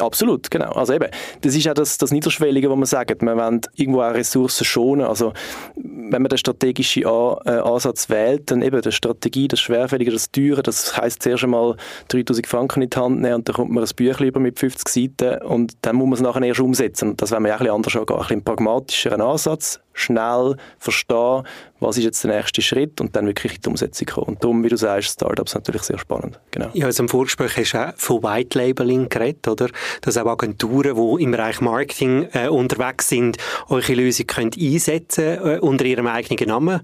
Absolut, 0.00 0.50
genau. 0.50 0.72
Also 0.72 0.94
eben, 0.94 1.08
das 1.42 1.54
ist 1.54 1.68
auch 1.68 1.74
das, 1.74 1.98
das 1.98 2.10
Niederschwellige, 2.10 2.70
wo 2.70 2.76
man 2.76 2.86
sagt, 2.86 3.22
man 3.22 3.36
will 3.36 3.60
irgendwo 3.76 4.02
auch 4.02 4.14
Ressourcen 4.14 4.64
schonen. 4.64 5.06
Also 5.06 5.32
wenn 5.76 6.22
man 6.22 6.28
den 6.28 6.38
strategischen 6.38 7.04
äh, 7.04 7.06
Ansatz 7.06 8.08
wählt, 8.08 8.50
dann 8.50 8.62
eben 8.62 8.80
die 8.80 8.92
Strategie, 8.92 9.48
das 9.48 9.60
Schwerfällige, 9.60 10.10
das 10.10 10.30
Teure, 10.30 10.62
das 10.62 10.96
heisst 10.96 11.22
zuerst 11.22 11.44
einmal 11.44 11.76
3000 12.08 12.46
Franken 12.46 12.82
in 12.82 12.90
die 12.90 12.98
Hand 12.98 13.20
nehmen 13.20 13.34
und 13.34 13.48
dann 13.48 13.54
kommt 13.54 13.70
man 13.70 13.84
ein 13.84 13.90
Büchlein 13.94 14.28
über 14.28 14.40
mit 14.40 14.58
50 14.58 14.88
Seiten 14.88 15.42
und 15.42 15.74
dann 15.82 15.96
muss 15.96 16.06
man 16.06 16.14
es 16.14 16.20
nachher 16.20 16.42
erst 16.42 16.60
umsetzen. 16.60 17.16
Das 17.16 17.30
wollen 17.32 17.44
wir 17.44 17.54
auch 17.54 17.60
ein 17.60 17.64
bisschen 17.64 17.74
anders 17.74 17.96
angehen, 17.96 18.16
ein 18.16 18.22
bisschen 18.22 18.44
pragmatischeren 18.44 19.20
Ansatz, 19.20 19.80
schnell 19.92 20.56
verstehen, 20.78 21.44
was 21.80 21.96
ist 21.96 22.04
jetzt 22.04 22.24
der 22.24 22.36
nächste 22.36 22.62
Schritt 22.62 23.00
und 23.00 23.16
dann 23.16 23.26
wirklich 23.26 23.56
in 23.56 23.60
die 23.62 23.68
Umsetzung 23.68 24.06
kommen. 24.06 24.28
Und 24.28 24.44
darum, 24.44 24.62
wie 24.62 24.68
du 24.68 24.76
sagst, 24.76 25.14
Startups 25.14 25.54
natürlich 25.54 25.82
sehr 25.82 25.98
spannend. 25.98 26.38
Genau. 26.50 26.68
Ja, 26.74 26.86
also 26.86 27.02
im 27.02 27.08
Vorgespräch 27.08 27.56
hast 27.56 27.72
du 27.72 27.78
auch 27.78 27.92
von 27.96 28.22
White 28.22 28.58
Labeling 28.58 29.08
geredet, 29.08 29.46
oder? 29.48 29.68
Dass 30.02 30.16
auch 30.16 30.26
Agenturen, 30.26 30.94
die 30.94 31.22
im 31.22 31.30
Bereich 31.30 31.60
Marketing 31.60 32.28
äh, 32.32 32.48
unterwegs 32.48 33.08
sind, 33.08 33.36
eure 33.68 33.94
Lösung 33.94 34.26
können 34.26 34.50
einsetzen 34.58 35.24
äh, 35.24 35.58
unter 35.60 35.84
ihrem 35.84 36.06
eigenen 36.06 36.48
Namen. 36.48 36.80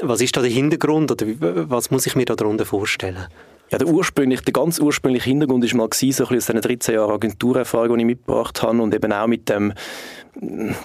Was 0.00 0.20
ist 0.20 0.36
da 0.36 0.42
der 0.42 0.50
Hintergrund 0.50 1.10
oder 1.10 1.26
was 1.70 1.90
muss 1.90 2.06
ich 2.06 2.16
mir 2.16 2.26
da 2.26 2.34
darunter 2.34 2.66
vorstellen? 2.66 3.26
Ja, 3.70 3.78
der, 3.78 3.88
ursprünglich, 3.88 4.42
der 4.42 4.52
ganz 4.52 4.78
ursprüngliche 4.78 5.28
Hintergrund 5.28 5.64
war 5.64 5.76
mal 5.76 5.88
gewesen, 5.88 6.12
so 6.12 6.24
ein 6.24 6.36
bisschen 6.36 6.56
aus 6.56 6.62
diesen 6.62 6.78
13 6.78 6.94
Jahren 6.94 7.10
Agenturerfahrung, 7.10 7.96
die 7.96 8.02
ich 8.02 8.06
mitgebracht 8.06 8.62
habe 8.62 8.80
und 8.80 8.94
eben 8.94 9.12
auch 9.12 9.26
mit 9.26 9.48
dem, 9.48 9.72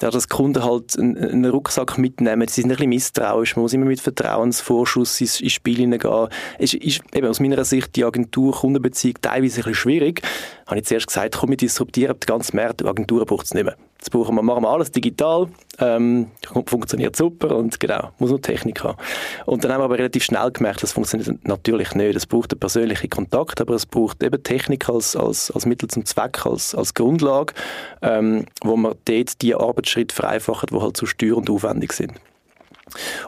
ja, 0.01 0.09
dass 0.09 0.27
Kunden 0.29 0.63
halt 0.63 0.97
einen, 0.97 1.45
Rucksack 1.45 1.99
mitnehmen. 1.99 2.47
Sie 2.47 2.61
sind 2.61 2.71
ein 2.71 2.77
bisschen 2.77 2.89
misstrauisch. 2.89 3.55
Man 3.55 3.63
muss 3.63 3.73
immer 3.73 3.85
mit 3.85 4.01
Vertrauensvorschuss 4.01 5.21
ins, 5.21 5.41
ins 5.41 5.51
Spiel 5.51 5.77
hineingehen. 5.77 6.29
Es 6.57 6.73
ist 6.73 7.01
eben 7.13 7.27
aus 7.27 7.39
meiner 7.39 7.63
Sicht 7.65 7.95
die 7.95 8.03
Agentur-Kundenbeziehung 8.03 9.17
teilweise 9.21 9.61
ein 9.61 9.63
bisschen 9.63 9.75
schwierig. 9.75 10.21
Habe 10.65 10.79
ich 10.79 10.85
zuerst 10.85 11.07
gesagt, 11.07 11.37
komm, 11.37 11.51
wir 11.51 11.57
disruptieren 11.57 12.19
den 12.19 12.25
ganzen 12.25 12.55
Markt. 12.55 12.83
Agenturen 12.83 13.25
braucht 13.25 13.45
es 13.45 13.53
nicht 13.53 13.65
mehr. 13.65 13.75
Jetzt 14.01 14.09
brauchen 14.09 14.33
wir, 14.33 14.41
machen 14.41 14.63
wir 14.63 14.69
alles 14.69 14.89
digital, 14.89 15.47
ähm, 15.77 16.31
funktioniert 16.65 17.15
super 17.15 17.55
und 17.55 17.79
genau, 17.79 18.09
muss 18.17 18.31
nur 18.31 18.41
Technik 18.41 18.83
haben. 18.83 18.97
Und 19.45 19.63
dann 19.63 19.71
haben 19.71 19.81
wir 19.81 19.85
aber 19.85 19.99
relativ 19.99 20.23
schnell 20.23 20.49
gemerkt, 20.49 20.81
das 20.81 20.91
funktioniert 20.91 21.45
natürlich 21.45 21.93
nicht. 21.93 22.15
Es 22.15 22.25
braucht 22.25 22.51
einen 22.51 22.59
persönlichen 22.59 23.11
Kontakt, 23.11 23.61
aber 23.61 23.75
es 23.75 23.85
braucht 23.85 24.23
eben 24.23 24.41
Technik 24.41 24.89
als, 24.89 25.15
als, 25.15 25.51
als 25.51 25.67
Mittel 25.67 25.87
zum 25.87 26.03
Zweck, 26.03 26.47
als, 26.47 26.73
als 26.73 26.95
Grundlage, 26.95 27.53
ähm, 28.01 28.47
wo 28.63 28.75
man 28.75 28.95
dort 29.05 29.39
die 29.43 29.53
Arbeitsschritte 29.53 30.15
vereinfacht, 30.15 30.71
die 30.71 30.79
halt 30.79 30.97
zu 30.97 31.05
steuer 31.05 31.37
und 31.37 31.51
aufwendig 31.51 31.93
sind. 31.93 32.13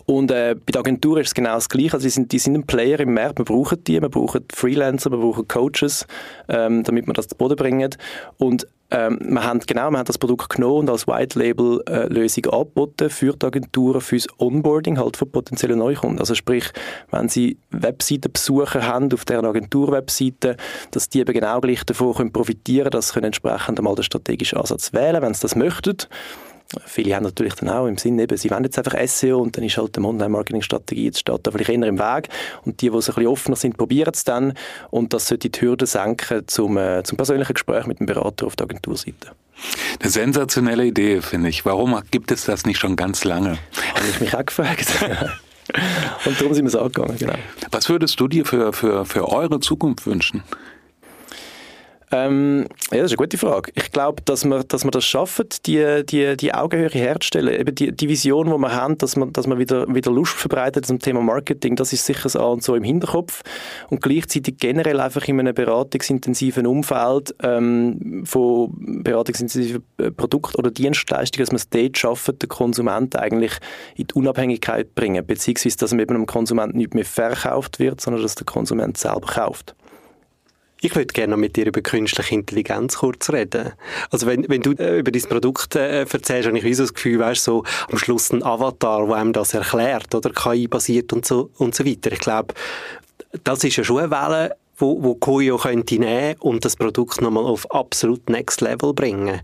Und 0.05 0.31
äh, 0.31 0.55
bei 0.55 0.71
der 0.71 0.81
Agentur 0.81 1.19
ist 1.19 1.27
es 1.27 1.33
genau 1.33 1.55
das 1.55 1.69
Gleiche. 1.69 1.93
Also 1.93 2.05
die, 2.05 2.11
sind, 2.11 2.31
die 2.31 2.39
sind 2.39 2.55
ein 2.55 2.65
Player 2.65 2.99
im 2.99 3.13
Markt. 3.13 3.39
Wir 3.39 3.45
brauchen 3.45 3.83
die, 3.83 4.01
wir 4.01 4.09
brauchen 4.09 4.45
Freelancer, 4.53 5.11
wir 5.11 5.17
brauchen 5.17 5.47
Coaches, 5.47 6.05
ähm, 6.49 6.83
damit 6.83 7.07
wir 7.07 7.13
das 7.13 7.27
zu 7.27 7.35
Boden 7.35 7.55
bringen. 7.55 7.95
Und 8.37 8.67
ähm, 8.93 9.17
wir 9.21 9.43
haben 9.43 9.59
genau, 9.59 9.89
wir 9.89 9.97
haben 9.97 10.05
das 10.05 10.19
Produkt 10.19 10.49
genommen 10.49 10.81
und 10.81 10.89
als 10.89 11.07
White 11.07 11.39
Label 11.39 11.81
äh, 11.89 12.05
Lösung 12.13 12.45
angeboten 12.45 13.09
für 13.09 13.33
die 13.33 13.45
Agenturen 13.45 14.01
fürs 14.01 14.27
Onboarding 14.37 14.99
halt 14.99 15.17
für 15.17 15.25
potenzielle 15.25 15.75
Neukunden. 15.75 16.19
Also 16.19 16.35
sprich, 16.35 16.71
wenn 17.09 17.27
sie 17.27 17.57
Webseitenbesucher 17.71 18.85
haben 18.85 19.11
auf 19.11 19.25
deren 19.25 19.45
Agentur-Webseite, 19.45 20.57
dass 20.91 21.09
die 21.09 21.21
eben 21.21 21.33
genau 21.33 21.59
gleich 21.59 21.83
davon 21.85 22.13
können 22.13 22.31
profitieren, 22.31 22.91
dass 22.91 23.09
sie 23.09 23.23
entsprechend 23.23 23.79
einmal 23.79 23.95
den 23.95 24.03
strategischen 24.03 24.59
Ansatz 24.59 24.93
wählen, 24.93 25.23
wenn 25.23 25.33
sie 25.33 25.41
das 25.41 25.55
möchten. 25.55 25.97
Viele 26.85 27.15
haben 27.15 27.23
natürlich 27.23 27.53
dann 27.55 27.69
auch 27.69 27.87
im 27.87 27.97
Sinn, 27.97 28.17
eben, 28.17 28.35
sie 28.35 28.49
wollen 28.49 28.63
jetzt 28.63 28.77
einfach 28.77 28.97
SEO 29.05 29.39
und 29.39 29.55
dann 29.55 29.63
ist 29.63 29.77
halt 29.77 29.95
eine 29.97 30.07
Online-Marketing-Strategie, 30.07 31.05
jetzt 31.05 31.19
steht 31.19 31.39
da 31.43 31.51
vielleicht 31.51 31.69
eher 31.69 31.83
im 31.83 31.99
Weg 31.99 32.29
und 32.65 32.81
die, 32.81 32.89
die 32.89 33.01
so 33.01 33.11
ein 33.11 33.15
bisschen 33.15 33.27
offener 33.27 33.55
sind, 33.55 33.77
probieren 33.77 34.11
es 34.13 34.23
dann 34.23 34.53
und 34.89 35.13
das 35.13 35.27
sollte 35.27 35.49
die 35.49 35.61
Hürde 35.61 35.85
senken 35.85 36.47
zum, 36.47 36.77
äh, 36.77 37.03
zum 37.03 37.17
persönlichen 37.17 37.53
Gespräch 37.53 37.85
mit 37.85 37.99
dem 37.99 38.07
Berater 38.07 38.47
auf 38.47 38.55
der 38.55 38.65
Agenturseite. 38.65 39.31
Eine 40.01 40.09
sensationelle 40.09 40.85
Idee, 40.85 41.21
finde 41.21 41.49
ich. 41.49 41.65
Warum 41.65 41.99
gibt 42.11 42.31
es 42.31 42.45
das 42.45 42.65
nicht 42.65 42.79
schon 42.79 42.95
ganz 42.95 43.23
lange? 43.23 43.59
Habe 43.93 44.07
ich 44.09 44.19
mich 44.19 44.35
auch 44.35 44.45
gefragt. 44.45 44.87
und 46.25 46.39
darum 46.39 46.53
sind 46.53 46.65
wir 46.65 46.69
es 46.69 46.75
angegangen, 46.75 47.17
genau. 47.17 47.35
Was 47.71 47.87
würdest 47.87 48.19
du 48.19 48.27
dir 48.27 48.45
für, 48.45 48.73
für, 48.73 49.05
für 49.05 49.29
eure 49.29 49.59
Zukunft 49.59 50.05
wünschen? 50.05 50.43
Ähm, 52.13 52.67
ja, 52.91 53.01
das 53.01 53.05
ist 53.05 53.11
eine 53.13 53.25
gute 53.25 53.39
Frage. 53.39 53.71
Ich 53.73 53.91
glaube, 53.91 54.21
dass 54.23 54.45
wir, 54.45 54.63
dass 54.63 54.83
wir 54.83 54.91
das 54.91 55.03
schaffen, 55.03 55.47
die, 55.65 56.05
die, 56.05 56.37
die 56.37 56.53
Augenhöhe 56.53 56.89
herzustellen. 56.89 57.59
Eben 57.59 57.73
die, 57.73 57.91
die 57.91 58.07
Vision, 58.07 58.51
die 58.51 58.57
wir 58.57 58.71
haben, 58.71 58.99
dass 58.99 59.15
man, 59.15 59.33
dass 59.33 59.47
man 59.47 59.57
wieder, 59.57 59.87
wieder 59.91 60.11
Lust 60.11 60.35
verbreitet 60.35 60.85
zum 60.85 60.99
Thema 60.99 61.21
Marketing, 61.21 61.75
das 61.75 61.91
ist 61.91 62.05
sicher 62.05 62.29
so 62.29 62.45
und 62.45 62.61
so 62.61 62.75
im 62.75 62.83
Hinterkopf. 62.83 63.41
Und 63.89 64.03
gleichzeitig 64.03 64.57
generell 64.59 64.99
einfach 64.99 65.27
in 65.27 65.39
einem 65.39 65.55
beratungsintensiven 65.55 66.67
Umfeld 66.67 67.33
ähm, 67.41 68.23
von 68.25 68.69
beratungsintensiven 69.03 69.83
äh, 69.97 70.11
Produkten 70.11 70.57
oder 70.57 70.69
Dienstleistungen, 70.69 71.43
dass 71.43 71.51
man 71.51 71.57
es 71.57 71.69
dort 71.69 71.97
schafft, 71.97 72.43
den 72.43 72.47
Konsumenten 72.47 73.17
eigentlich 73.17 73.53
in 73.95 74.05
die 74.05 74.13
Unabhängigkeit 74.13 74.93
bringen, 74.93 75.25
beziehungsweise, 75.25 75.77
dass 75.77 75.91
man 75.91 76.01
eben 76.01 76.13
dem 76.13 76.27
Konsumenten 76.27 76.77
nicht 76.77 76.93
mehr 76.93 77.05
verkauft 77.05 77.79
wird, 77.79 78.01
sondern 78.01 78.21
dass 78.21 78.35
der 78.35 78.45
Konsument 78.45 78.97
selber 78.97 79.25
kauft. 79.25 79.73
Ich 80.85 80.93
würde 80.97 81.13
gerne 81.13 81.37
mit 81.37 81.55
dir 81.55 81.65
über 81.65 81.79
künstliche 81.79 82.35
Intelligenz 82.35 82.97
kurz 82.97 83.29
reden. 83.29 83.71
Also 84.11 84.27
wenn, 84.27 84.49
wenn 84.49 84.61
du 84.61 84.73
äh, 84.73 84.99
über 84.99 85.11
dein 85.11 85.21
Produkt 85.21 85.77
äh, 85.77 86.01
erzählst, 86.01 86.45
habe 86.45 86.59
ich 86.59 86.75
so 86.75 86.83
das 86.83 86.93
Gefühl, 86.93 87.19
weißt, 87.19 87.41
so 87.41 87.63
am 87.89 87.97
Schluss 87.97 88.33
ein 88.33 88.43
Avatar, 88.43 89.07
der 89.07 89.15
einem 89.15 89.31
das 89.31 89.53
erklärt, 89.53 90.13
oder 90.13 90.31
KI-basiert 90.31 91.13
und 91.13 91.25
so, 91.25 91.51
und 91.57 91.73
so 91.73 91.85
weiter. 91.85 92.11
Ich 92.11 92.19
glaube, 92.19 92.53
das 93.45 93.63
ist 93.63 93.77
ja 93.77 93.85
schon 93.85 93.99
eine 93.99 94.11
Welle, 94.11 94.57
wo, 94.83 95.01
wo 95.01 95.15
Koyo 95.15 95.55
könnte 95.57 95.97
nehmen 95.97 96.35
und 96.41 96.65
das 96.65 96.75
Produkt 96.75 97.21
nochmal 97.21 97.45
auf 97.45 97.71
absolut 97.71 98.29
Next 98.29 98.59
Level 98.59 98.93
bringen. 98.93 99.39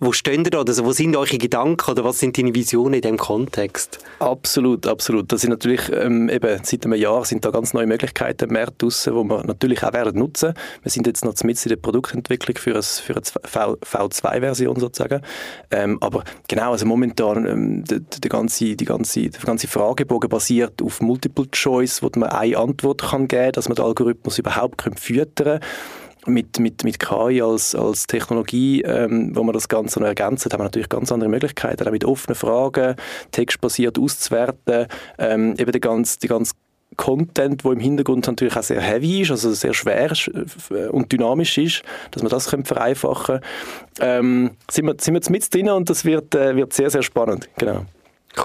Wo 0.00 0.12
stehen 0.12 0.44
ihr 0.44 0.50
da? 0.50 0.62
Also 0.62 0.84
wo 0.84 0.92
sind 0.92 1.16
eure 1.16 1.38
Gedanken 1.38 1.90
oder 1.90 2.04
was 2.04 2.18
sind 2.18 2.36
deine 2.36 2.54
Visionen 2.54 2.94
in 2.94 3.00
diesem 3.00 3.16
Kontext? 3.16 3.98
Absolut, 4.18 4.86
absolut. 4.86 5.32
Das 5.32 5.40
sind 5.40 5.50
natürlich 5.50 5.90
ähm, 5.90 6.28
eben 6.28 6.60
seit 6.62 6.84
einem 6.84 7.00
Jahr 7.00 7.24
sind 7.24 7.42
da 7.46 7.50
ganz 7.50 7.72
neue 7.72 7.86
Möglichkeiten 7.86 8.48
im 8.48 8.52
Markt 8.52 8.82
draussen, 8.82 9.14
die 9.14 9.24
wir 9.24 9.44
natürlich 9.44 9.82
auch 9.82 9.94
werden 9.94 10.18
nutzen. 10.18 10.52
Wir 10.82 10.90
sind 10.90 11.06
jetzt 11.06 11.24
noch 11.24 11.32
mit 11.42 11.64
in 11.64 11.70
der 11.70 11.76
Produktentwicklung 11.76 12.58
für 12.58 12.74
eine, 12.74 12.82
für 12.82 13.14
eine 13.14 13.22
V2-Version 13.22 14.78
sozusagen. 14.78 15.22
Ähm, 15.70 15.96
aber 16.02 16.22
genau, 16.48 16.72
also 16.72 16.84
momentan 16.84 17.46
ähm, 17.46 17.84
der, 17.84 18.00
der, 18.00 18.28
ganze, 18.28 18.76
die 18.76 18.84
ganze, 18.84 19.30
der 19.30 19.40
ganze 19.40 19.68
Fragebogen 19.68 20.28
basiert 20.28 20.82
auf 20.82 21.00
Multiple 21.00 21.46
Choice, 21.50 22.02
wo 22.02 22.10
man 22.16 22.28
eine 22.28 22.58
Antwort 22.58 23.00
kann 23.00 23.26
geben, 23.26 23.52
dass 23.52 23.70
man 23.70 23.76
den 23.76 23.86
Algorithmus 23.86 24.38
überhaupt 24.38 24.65
überhaupt 24.66 25.00
füttern 25.00 25.60
mit, 26.26 26.58
mit, 26.58 26.84
mit 26.84 26.98
KI 26.98 27.40
als, 27.40 27.74
als 27.74 28.06
Technologie, 28.06 28.82
ähm, 28.82 29.34
wo 29.34 29.42
man 29.42 29.52
das 29.52 29.68
Ganze 29.68 30.00
noch 30.00 30.08
ergänzt, 30.08 30.44
haben 30.52 30.60
wir 30.60 30.64
natürlich 30.64 30.88
ganz 30.88 31.12
andere 31.12 31.30
Möglichkeiten, 31.30 31.86
auch 31.86 31.92
mit 31.92 32.04
offenen 32.04 32.34
Fragen, 32.34 32.96
textbasiert 33.30 33.98
auszuwerten, 33.98 34.86
ähm, 35.18 35.54
eben 35.56 35.72
die 35.72 35.80
ganze, 35.80 36.18
die 36.18 36.28
ganze 36.28 36.54
Content, 36.96 37.64
wo 37.64 37.72
im 37.72 37.80
Hintergrund 37.80 38.26
natürlich 38.26 38.56
auch 38.56 38.62
sehr 38.62 38.80
heavy 38.80 39.22
ist, 39.22 39.30
also 39.30 39.52
sehr 39.52 39.74
schwer 39.74 40.12
äh, 40.70 40.86
und 40.88 41.12
dynamisch 41.12 41.58
ist, 41.58 41.82
dass 42.10 42.22
man 42.22 42.30
das 42.30 42.48
vereinfachen 42.48 43.40
ähm, 44.00 44.52
sind 44.70 44.86
wir, 44.86 44.94
sind 44.98 45.14
wir 45.14 45.18
jetzt 45.18 45.30
mit 45.30 45.54
drin 45.54 45.68
und 45.68 45.90
das 45.90 46.04
wird, 46.04 46.34
äh, 46.34 46.56
wird 46.56 46.72
sehr, 46.72 46.90
sehr 46.90 47.02
spannend. 47.02 47.48
Genau. 47.58 47.84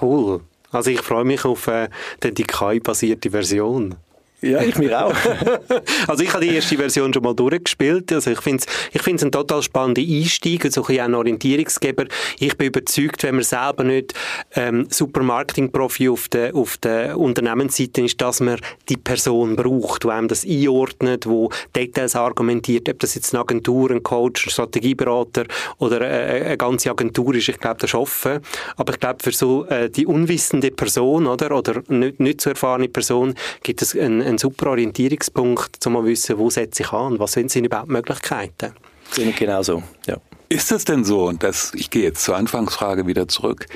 Cool. 0.02 0.42
Also 0.72 0.90
ich 0.90 1.02
freue 1.02 1.26
mich 1.26 1.46
auf 1.46 1.68
äh, 1.68 1.90
die 2.24 2.44
KI-basierte 2.44 3.30
Version. 3.30 3.96
Ja, 4.42 4.60
ich 4.64 4.76
mir 4.76 5.06
auch. 5.06 5.16
also 6.08 6.24
ich 6.24 6.34
habe 6.34 6.44
die 6.44 6.56
erste 6.56 6.76
Version 6.76 7.14
schon 7.14 7.22
mal 7.22 7.36
durchgespielt. 7.36 8.12
Also 8.12 8.32
ich 8.32 8.42
finde 8.42 8.64
es 8.66 8.74
ich 8.92 9.02
find's 9.04 9.24
ein 9.24 9.32
total 9.32 9.62
spannender 9.62 10.02
Einstieg, 10.02 10.66
so 10.72 10.84
ein, 10.84 11.00
ein 11.00 11.14
Orientierungsgeber. 11.14 12.06
Ich 12.40 12.58
bin 12.58 12.68
überzeugt, 12.68 13.22
wenn 13.22 13.36
man 13.36 13.44
selber 13.44 13.84
nicht 13.84 14.16
ähm, 14.56 14.88
super 14.90 15.22
Marketing-Profi 15.22 16.10
auf 16.10 16.28
der, 16.30 16.56
auf 16.56 16.78
der 16.78 17.20
Unternehmensseite 17.20 18.02
ist, 18.02 18.20
dass 18.20 18.40
man 18.40 18.60
die 18.90 18.98
Person 18.98 19.56
braucht, 19.56 20.06
die 20.06 20.10
einem 20.10 20.28
das 20.28 20.44
einordnet, 20.44 21.28
wo 21.28 21.52
Details 21.76 22.16
argumentiert, 22.16 22.90
ob 22.90 22.98
das 22.98 23.14
jetzt 23.14 23.36
eine 23.36 23.42
Agentur, 23.42 23.92
ein 23.92 24.02
Coach, 24.02 24.48
ein 24.48 24.50
Strategieberater 24.50 25.46
oder 25.78 26.02
eine, 26.02 26.46
eine 26.46 26.58
ganze 26.58 26.90
Agentur 26.90 27.36
ist. 27.36 27.48
Ich 27.48 27.60
glaube, 27.60 27.78
das 27.80 27.92
ist 27.92 27.96
offen. 27.96 28.40
Aber 28.76 28.92
ich 28.94 29.00
glaube, 29.00 29.20
für 29.22 29.32
so 29.32 29.66
äh, 29.66 29.88
die 29.92 30.08
unwissende 30.08 30.72
Person 30.72 31.28
oder, 31.28 31.56
oder 31.56 31.84
nicht, 31.90 32.20
nicht 32.20 32.42
so 32.42 32.50
erfahrene 32.50 32.90
Person 32.90 33.36
gibt 33.62 33.84
es 33.84 33.96
ein 33.96 34.31
ein 34.32 34.38
super 34.38 34.72
Orientierungspunkt, 34.72 35.86
um 35.86 35.94
zu 35.96 36.06
wissen, 36.06 36.38
wo 36.38 36.50
setze 36.50 36.84
ich 36.84 36.92
an, 36.92 37.20
was 37.20 37.34
sind 37.34 37.56
überhaupt 37.56 37.90
Möglichkeiten. 37.90 38.74
Genau 39.16 39.62
so, 39.62 39.84
ja. 40.08 40.18
Ist 40.50 40.72
es 40.72 40.86
denn 40.86 41.06
so, 41.06 41.32
dass, 41.32 41.74
ich 41.76 41.90
gehe 41.90 42.04
jetzt 42.04 42.24
zur 42.24 42.36
Anfangsfrage 42.36 43.08
wieder 43.08 43.28
zurück, 43.28 43.68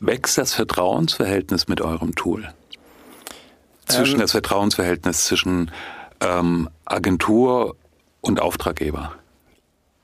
wächst 0.00 0.38
das 0.38 0.54
Vertrauensverhältnis 0.54 1.68
mit 1.68 1.80
eurem 1.80 2.14
Tool? 2.14 2.48
Zwischen 3.86 4.14
ähm, 4.14 4.20
das 4.20 4.32
Vertrauensverhältnis 4.32 5.26
zwischen 5.26 5.70
ähm, 6.20 6.68
Agentur 6.84 7.76
und 8.20 8.40
Auftraggeber? 8.40 9.14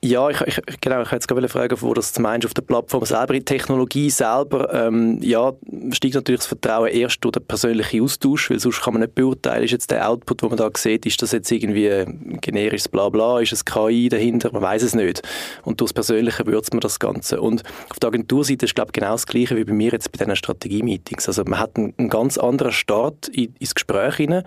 Ja, 0.07 0.31
ich, 0.31 0.41
ich, 0.43 0.81
genau, 0.81 1.03
ich 1.03 1.11
jetzt 1.11 1.27
gerade 1.27 1.49
fragen, 1.49 1.77
wo 1.81 1.93
das 1.93 2.17
meinst, 2.21 2.47
auf 2.47 2.55
der 2.55 2.63
Plattform 2.63 3.05
selber, 3.05 3.33
die 3.33 3.45
Technologie 3.45 4.09
selber, 4.09 4.73
ähm, 4.73 5.19
ja, 5.21 5.53
steigt 5.91 6.15
natürlich 6.15 6.43
das 6.43 6.47
Vertrauen 6.47 6.91
erst 6.91 7.25
durch 7.25 7.33
den 7.33 7.45
persönlichen 7.45 8.05
Austausch, 8.05 8.51
weil 8.51 8.61
sonst 8.61 8.83
kann 8.83 8.95
man 8.95 9.03
nicht 9.03 9.17
beurteilen, 9.17 9.65
ist 9.65 9.73
jetzt 9.73 9.91
der 9.91 10.09
Output, 10.09 10.43
den 10.43 10.51
man 10.51 10.59
da 10.59 10.71
sieht, 10.77 11.07
ist 11.07 11.21
das 11.23 11.33
jetzt 11.33 11.51
irgendwie 11.51 11.91
ein 11.91 12.39
generisches 12.41 12.89
Blabla, 12.89 13.41
ist 13.41 13.53
es 13.53 13.65
KI 13.65 14.09
dahinter, 14.09 14.53
man 14.53 14.63
weiß 14.63 14.85
es 14.85 14.95
nicht. 14.95 15.23
Und 15.65 15.81
durch 15.81 15.91
das 15.91 15.95
Persönliche 15.95 16.47
würzt 16.47 16.73
man 16.73 16.81
das 16.81 17.01
Ganze. 17.01 17.41
Und 17.41 17.65
auf 17.91 17.99
der 17.99 18.09
Agenturseite 18.09 18.67
ist, 18.67 18.77
glaube 18.77 18.91
ich, 18.91 19.01
genau 19.01 19.11
das 19.11 19.27
Gleiche 19.27 19.57
wie 19.57 19.65
bei 19.65 19.73
mir 19.73 19.91
jetzt 19.91 20.13
bei 20.13 20.19
diesen 20.19 20.37
Strategie-Meetings. 20.37 21.27
Also 21.27 21.43
man 21.45 21.59
hat 21.59 21.77
einen, 21.77 21.95
einen 21.99 22.11
ganz 22.11 22.39
anderen 22.39 22.71
Start 22.71 23.27
in, 23.27 23.57
ins 23.59 23.75
Gespräch 23.75 24.15
hinein, 24.17 24.45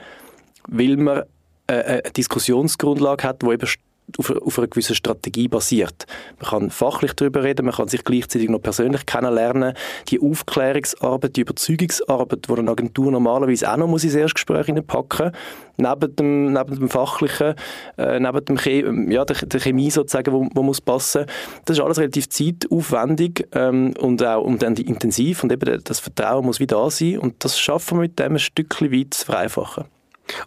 weil 0.69 0.95
man 0.95 1.24
äh, 1.67 1.74
eine 1.74 2.02
Diskussionsgrundlage 2.15 3.28
hat, 3.28 3.43
wo 3.43 3.52
eben 3.52 3.67
auf, 4.17 4.30
auf 4.30 4.58
einer 4.58 4.67
gewissen 4.67 4.95
Strategie 4.95 5.48
basiert. 5.48 6.06
Man 6.39 6.50
kann 6.50 6.69
fachlich 6.69 7.13
darüber 7.13 7.43
reden, 7.43 7.65
man 7.65 7.76
kann 7.76 7.88
sich 7.88 8.04
gleichzeitig 8.04 8.50
noch 8.50 8.62
persönlich 8.62 9.06
kennenlernen. 9.06 9.74
Die 10.08 10.19
Aufklärungsarbeit, 10.22 11.36
die 11.36 11.41
Überzeugungsarbeit, 11.41 12.48
die 12.48 12.54
eine 12.54 12.72
Agentur 12.72 13.12
normalerweise 13.12 13.72
auch 13.72 13.78
noch 13.78 13.88
muss 13.88 14.04
ins 14.04 14.15
Erstgespräch 14.15 14.67
packen 14.88 15.32
neben 15.80 16.15
dem, 16.15 16.54
neben 16.54 16.76
dem 16.76 16.89
Fachlichen, 16.89 17.56
äh, 17.98 18.19
neben 18.19 18.45
dem 18.45 18.58
Chem 18.58 19.12
ja, 19.12 19.26
der, 19.26 19.36
der, 19.45 19.60
Chemie 19.60 19.89
sozusagen, 19.89 20.32
wo, 20.34 20.48
wo 20.54 20.63
muss 20.63 20.82
passen. 20.82 21.26
Das 21.65 21.78
ist 21.78 21.84
alles 21.84 21.98
relativ 21.98 22.30
zeitaufwendig 22.30 23.48
ähm, 23.54 23.93
und 24.00 24.24
auch 24.24 24.43
und 24.43 24.62
dann 24.62 24.76
intensiv 24.76 25.43
und 25.43 25.52
eben 25.52 25.82
das 25.84 26.00
Vertrauen 26.00 26.45
muss 26.45 26.60
wieder 26.60 26.69
da 26.69 26.89
sein 26.89 27.17
und 27.17 27.43
das 27.43 27.60
schaffen 27.60 27.98
wir 27.98 28.02
mit 28.04 28.19
dem 28.19 28.34
ein 28.34 28.39
Stückchen 28.39 28.91
weit 28.91 29.13
zu 29.13 29.26
vereinfachen. 29.26 29.86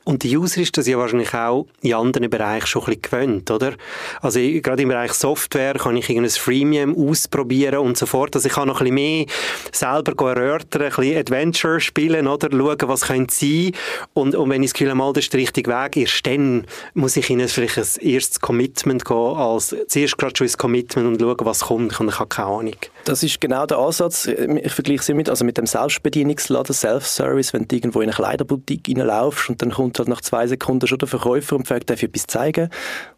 Und 0.05 0.23
die 0.23 0.37
User 0.37 0.61
ist 0.61 0.77
das 0.77 0.87
ja 0.87 0.99
wahrscheinlich 0.99 1.35
auch 1.35 1.67
in 1.81 1.95
anderen 1.95 2.31
Bereichen 2.31 2.67
schon 2.67 2.83
ein 2.83 2.87
bisschen 2.87 3.03
gewöhnt, 3.03 3.51
oder? 3.51 3.73
Also 4.21 4.39
ich, 4.39 4.63
gerade 4.63 4.83
im 4.83 4.89
Bereich 4.89 5.13
Software 5.13 5.75
kann 5.75 5.97
ich 5.97 6.09
irgendein 6.09 6.31
Freemium 6.31 6.97
ausprobieren 6.97 7.79
und 7.79 7.97
so 7.97 8.07
fort. 8.07 8.35
Also 8.35 8.49
ich 8.49 8.55
kann 8.55 8.69
noch 8.69 8.81
ein 8.81 8.95
bisschen 8.95 8.95
mehr 8.95 9.27
selber 9.73 10.31
erörtern, 10.31 10.83
ein 10.83 10.89
bisschen 10.89 11.17
Adventure 11.17 11.81
spielen, 11.81 12.27
oder? 12.27 12.49
Schauen, 12.51 12.89
was 12.89 13.03
könnte 13.03 13.35
sein. 13.35 13.73
Und, 14.15 14.35
und 14.35 14.51
wenn 14.51 14.63
ich 14.63 14.71
das 14.71 14.75
Gefühl 14.75 14.97
habe, 14.97 15.13
das 15.13 15.25
ist 15.25 15.33
der 15.33 15.41
richtige 15.41 15.71
Weg, 15.71 15.97
erst 15.97 16.27
dann 16.27 16.67
muss 16.95 17.17
ich 17.17 17.29
ihnen 17.31 17.49
vielleicht 17.49 17.79
ein 17.79 18.07
erstes 18.07 18.41
Commitment 18.41 19.05
gehen, 19.05 19.17
als 19.17 19.75
zuerst 19.89 20.19
gerade 20.19 20.37
schon 20.37 20.47
ins 20.47 20.59
Commitment 20.59 21.07
und 21.07 21.21
schauen, 21.21 21.37
was 21.41 21.61
kommt. 21.61 21.99
Und 22.01 22.09
ich 22.09 22.19
habe 22.19 22.29
keine 22.29 22.49
Ahnung. 22.49 22.77
Das 23.05 23.23
ist 23.23 23.41
genau 23.41 23.67
der 23.67 23.79
Ansatz. 23.79 24.27
Ich 24.27 24.73
vergleiche 24.73 25.01
es 25.01 25.09
mit, 25.09 25.29
also 25.29 25.45
mit 25.45 25.59
dem 25.59 25.67
Selbstbedienungsladen, 25.67 26.75
Self-Service, 26.75 27.53
wenn 27.53 27.67
du 27.67 27.77
irgendwo 27.77 28.01
in 28.01 28.09
eine 28.09 28.15
Kleiderboutique 28.15 28.97
reinlaufst 28.97 29.51
und 29.51 29.63
dann 29.63 29.72
kommt 29.73 29.99
halt 29.99 30.09
nach 30.09 30.21
zwei 30.21 30.47
Sekunden 30.47 30.87
schon 30.87 30.99
der 30.99 31.09
Verkäufer 31.09 31.57
und 31.57 31.67
fragt, 31.67 31.91
darf 31.91 32.03
ich 32.03 32.09
etwas 32.09 32.27
zeigen? 32.27 32.69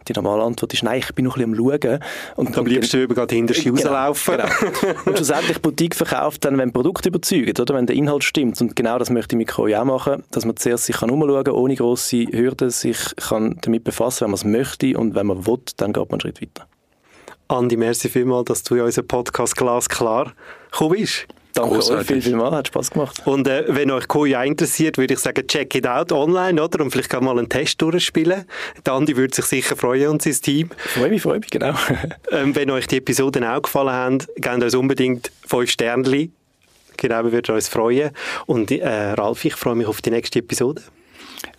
Die 0.09 0.13
normale 0.13 0.43
Antwort 0.43 0.73
ist, 0.73 0.83
nein, 0.83 0.99
ich 0.99 1.15
bin 1.15 1.25
noch 1.25 1.37
ein 1.37 1.53
bisschen 1.53 1.71
am 1.71 1.81
Schauen. 1.83 2.01
Und 2.37 2.59
am 2.59 2.67
liebsten 2.67 3.01
über 3.01 3.15
gerade 3.15 3.35
hinter 3.35 3.55
genau, 3.55 3.77
rauslaufen. 3.77 4.37
Genau. 4.37 4.95
Und 5.07 5.17
schlussendlich 5.17 5.61
Boutique 5.61 5.95
verkauft 5.95 6.45
dann, 6.45 6.59
wenn 6.59 6.73
Produkte 6.73 7.09
überzeugen, 7.09 7.55
oder? 7.59 7.75
wenn 7.75 7.87
der 7.87 7.97
Inhalt 7.97 8.25
stimmt. 8.25 8.61
Und 8.61 8.77
genau 8.77 8.99
das 8.99 9.11
möchte 9.11 9.35
ich 9.35 9.39
mit 9.39 9.49
Koi 9.49 9.75
auch 9.75 9.85
machen, 9.85 10.23
dass 10.31 10.45
man 10.45 10.57
zuerst 10.57 10.85
sich 10.85 10.97
kann 10.97 11.11
umschauen 11.11 11.45
kann, 11.45 11.55
ohne 11.55 11.75
grosse 11.75 12.27
Hürden, 12.27 12.71
sich 12.71 12.99
kann 13.17 13.57
damit 13.63 13.85
befassen, 13.85 14.25
wenn 14.25 14.31
man 14.31 14.39
es 14.39 14.45
möchte 14.45 14.99
und 14.99 15.15
wenn 15.15 15.27
man 15.27 15.47
will, 15.47 15.59
dann 15.77 15.93
geht 15.93 16.11
man 16.11 16.13
einen 16.13 16.21
Schritt 16.21 16.43
weiter. 16.43 16.67
Andi, 17.49 17.77
merci 17.77 18.09
vielmals, 18.09 18.47
dass 18.47 18.63
du 18.63 18.75
in 18.75 18.83
unseren 18.83 19.07
Podcast 19.07 19.57
glasklar 19.57 20.33
gekommen 20.71 20.97
bist. 20.99 21.27
Danke 21.55 21.77
euch 21.77 22.07
viel, 22.07 22.21
viel 22.21 22.35
mal, 22.35 22.51
hat 22.51 22.67
Spaß 22.67 22.91
gemacht. 22.91 23.23
Und 23.25 23.47
äh, 23.47 23.65
wenn 23.69 23.89
euch 23.93 24.09
Kuya 24.09 24.43
interessiert, 24.43 24.99
würde 24.99 25.15
ich 25.15 25.21
sagen, 25.21 25.47
check 25.47 25.73
it 25.77 25.87
out 25.87 26.11
online, 26.11 26.61
oder? 26.61 26.83
Und 26.83 26.91
vielleicht 26.91 27.11
kann 27.11 27.25
mal 27.25 27.39
einen 27.39 27.49
Test 27.49 27.81
durchspielen. 27.81 28.45
Der 28.85 28.93
Andi 28.93 29.17
würde 29.17 29.37
sich 29.37 29.45
sicher 29.45 29.77
freuen 29.77 30.09
und 30.09 30.23
sein 30.23 30.33
Team. 30.35 30.71
Freue 30.77 31.11
mich, 31.11 31.23
freue 31.23 31.39
mich, 31.39 31.51
genau. 31.51 31.75
ähm, 32.33 32.57
wenn 32.57 32.71
euch 32.73 32.89
die 32.89 32.97
Episoden 32.97 33.45
auch 33.45 33.63
gefallen 33.63 33.93
haben, 33.93 34.19
gebt 34.35 34.65
uns 34.65 34.75
unbedingt 34.75 35.31
fünf 35.47 35.71
Sternchen. 35.71 36.35
Genau, 36.97 37.23
wir 37.23 37.31
würden 37.31 37.55
uns 37.55 37.69
freuen. 37.69 38.11
Und 38.47 38.73
äh, 38.73 39.13
Ralf, 39.13 39.45
ich 39.45 39.55
freue 39.55 39.77
mich 39.77 39.87
auf 39.87 40.03
die 40.03 40.11
nächste 40.11 40.41
Episode. 40.41 40.83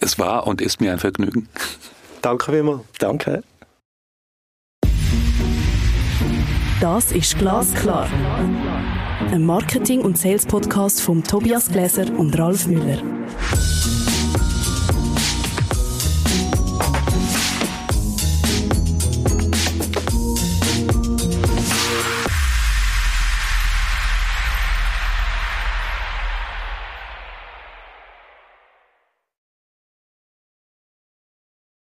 Es 0.02 0.20
war 0.20 0.46
und 0.46 0.60
ist 0.60 0.82
mir 0.82 0.92
ein 0.92 1.00
Vergnügen. 1.00 1.48
Danke 2.22 2.52
vielmals. 2.52 2.82
Danke. 3.00 3.44
Das 6.82 7.14
ist 7.14 7.38
Glasklar. 7.40 8.10
Ein 9.32 9.44
Marketing- 9.44 10.02
und 10.02 10.18
Sales-Podcast 10.18 11.02
von 11.02 11.24
Tobias 11.24 11.70
Gläser 11.70 12.06
und 12.18 12.38
Ralf 12.38 12.68
Müller. 12.68 13.02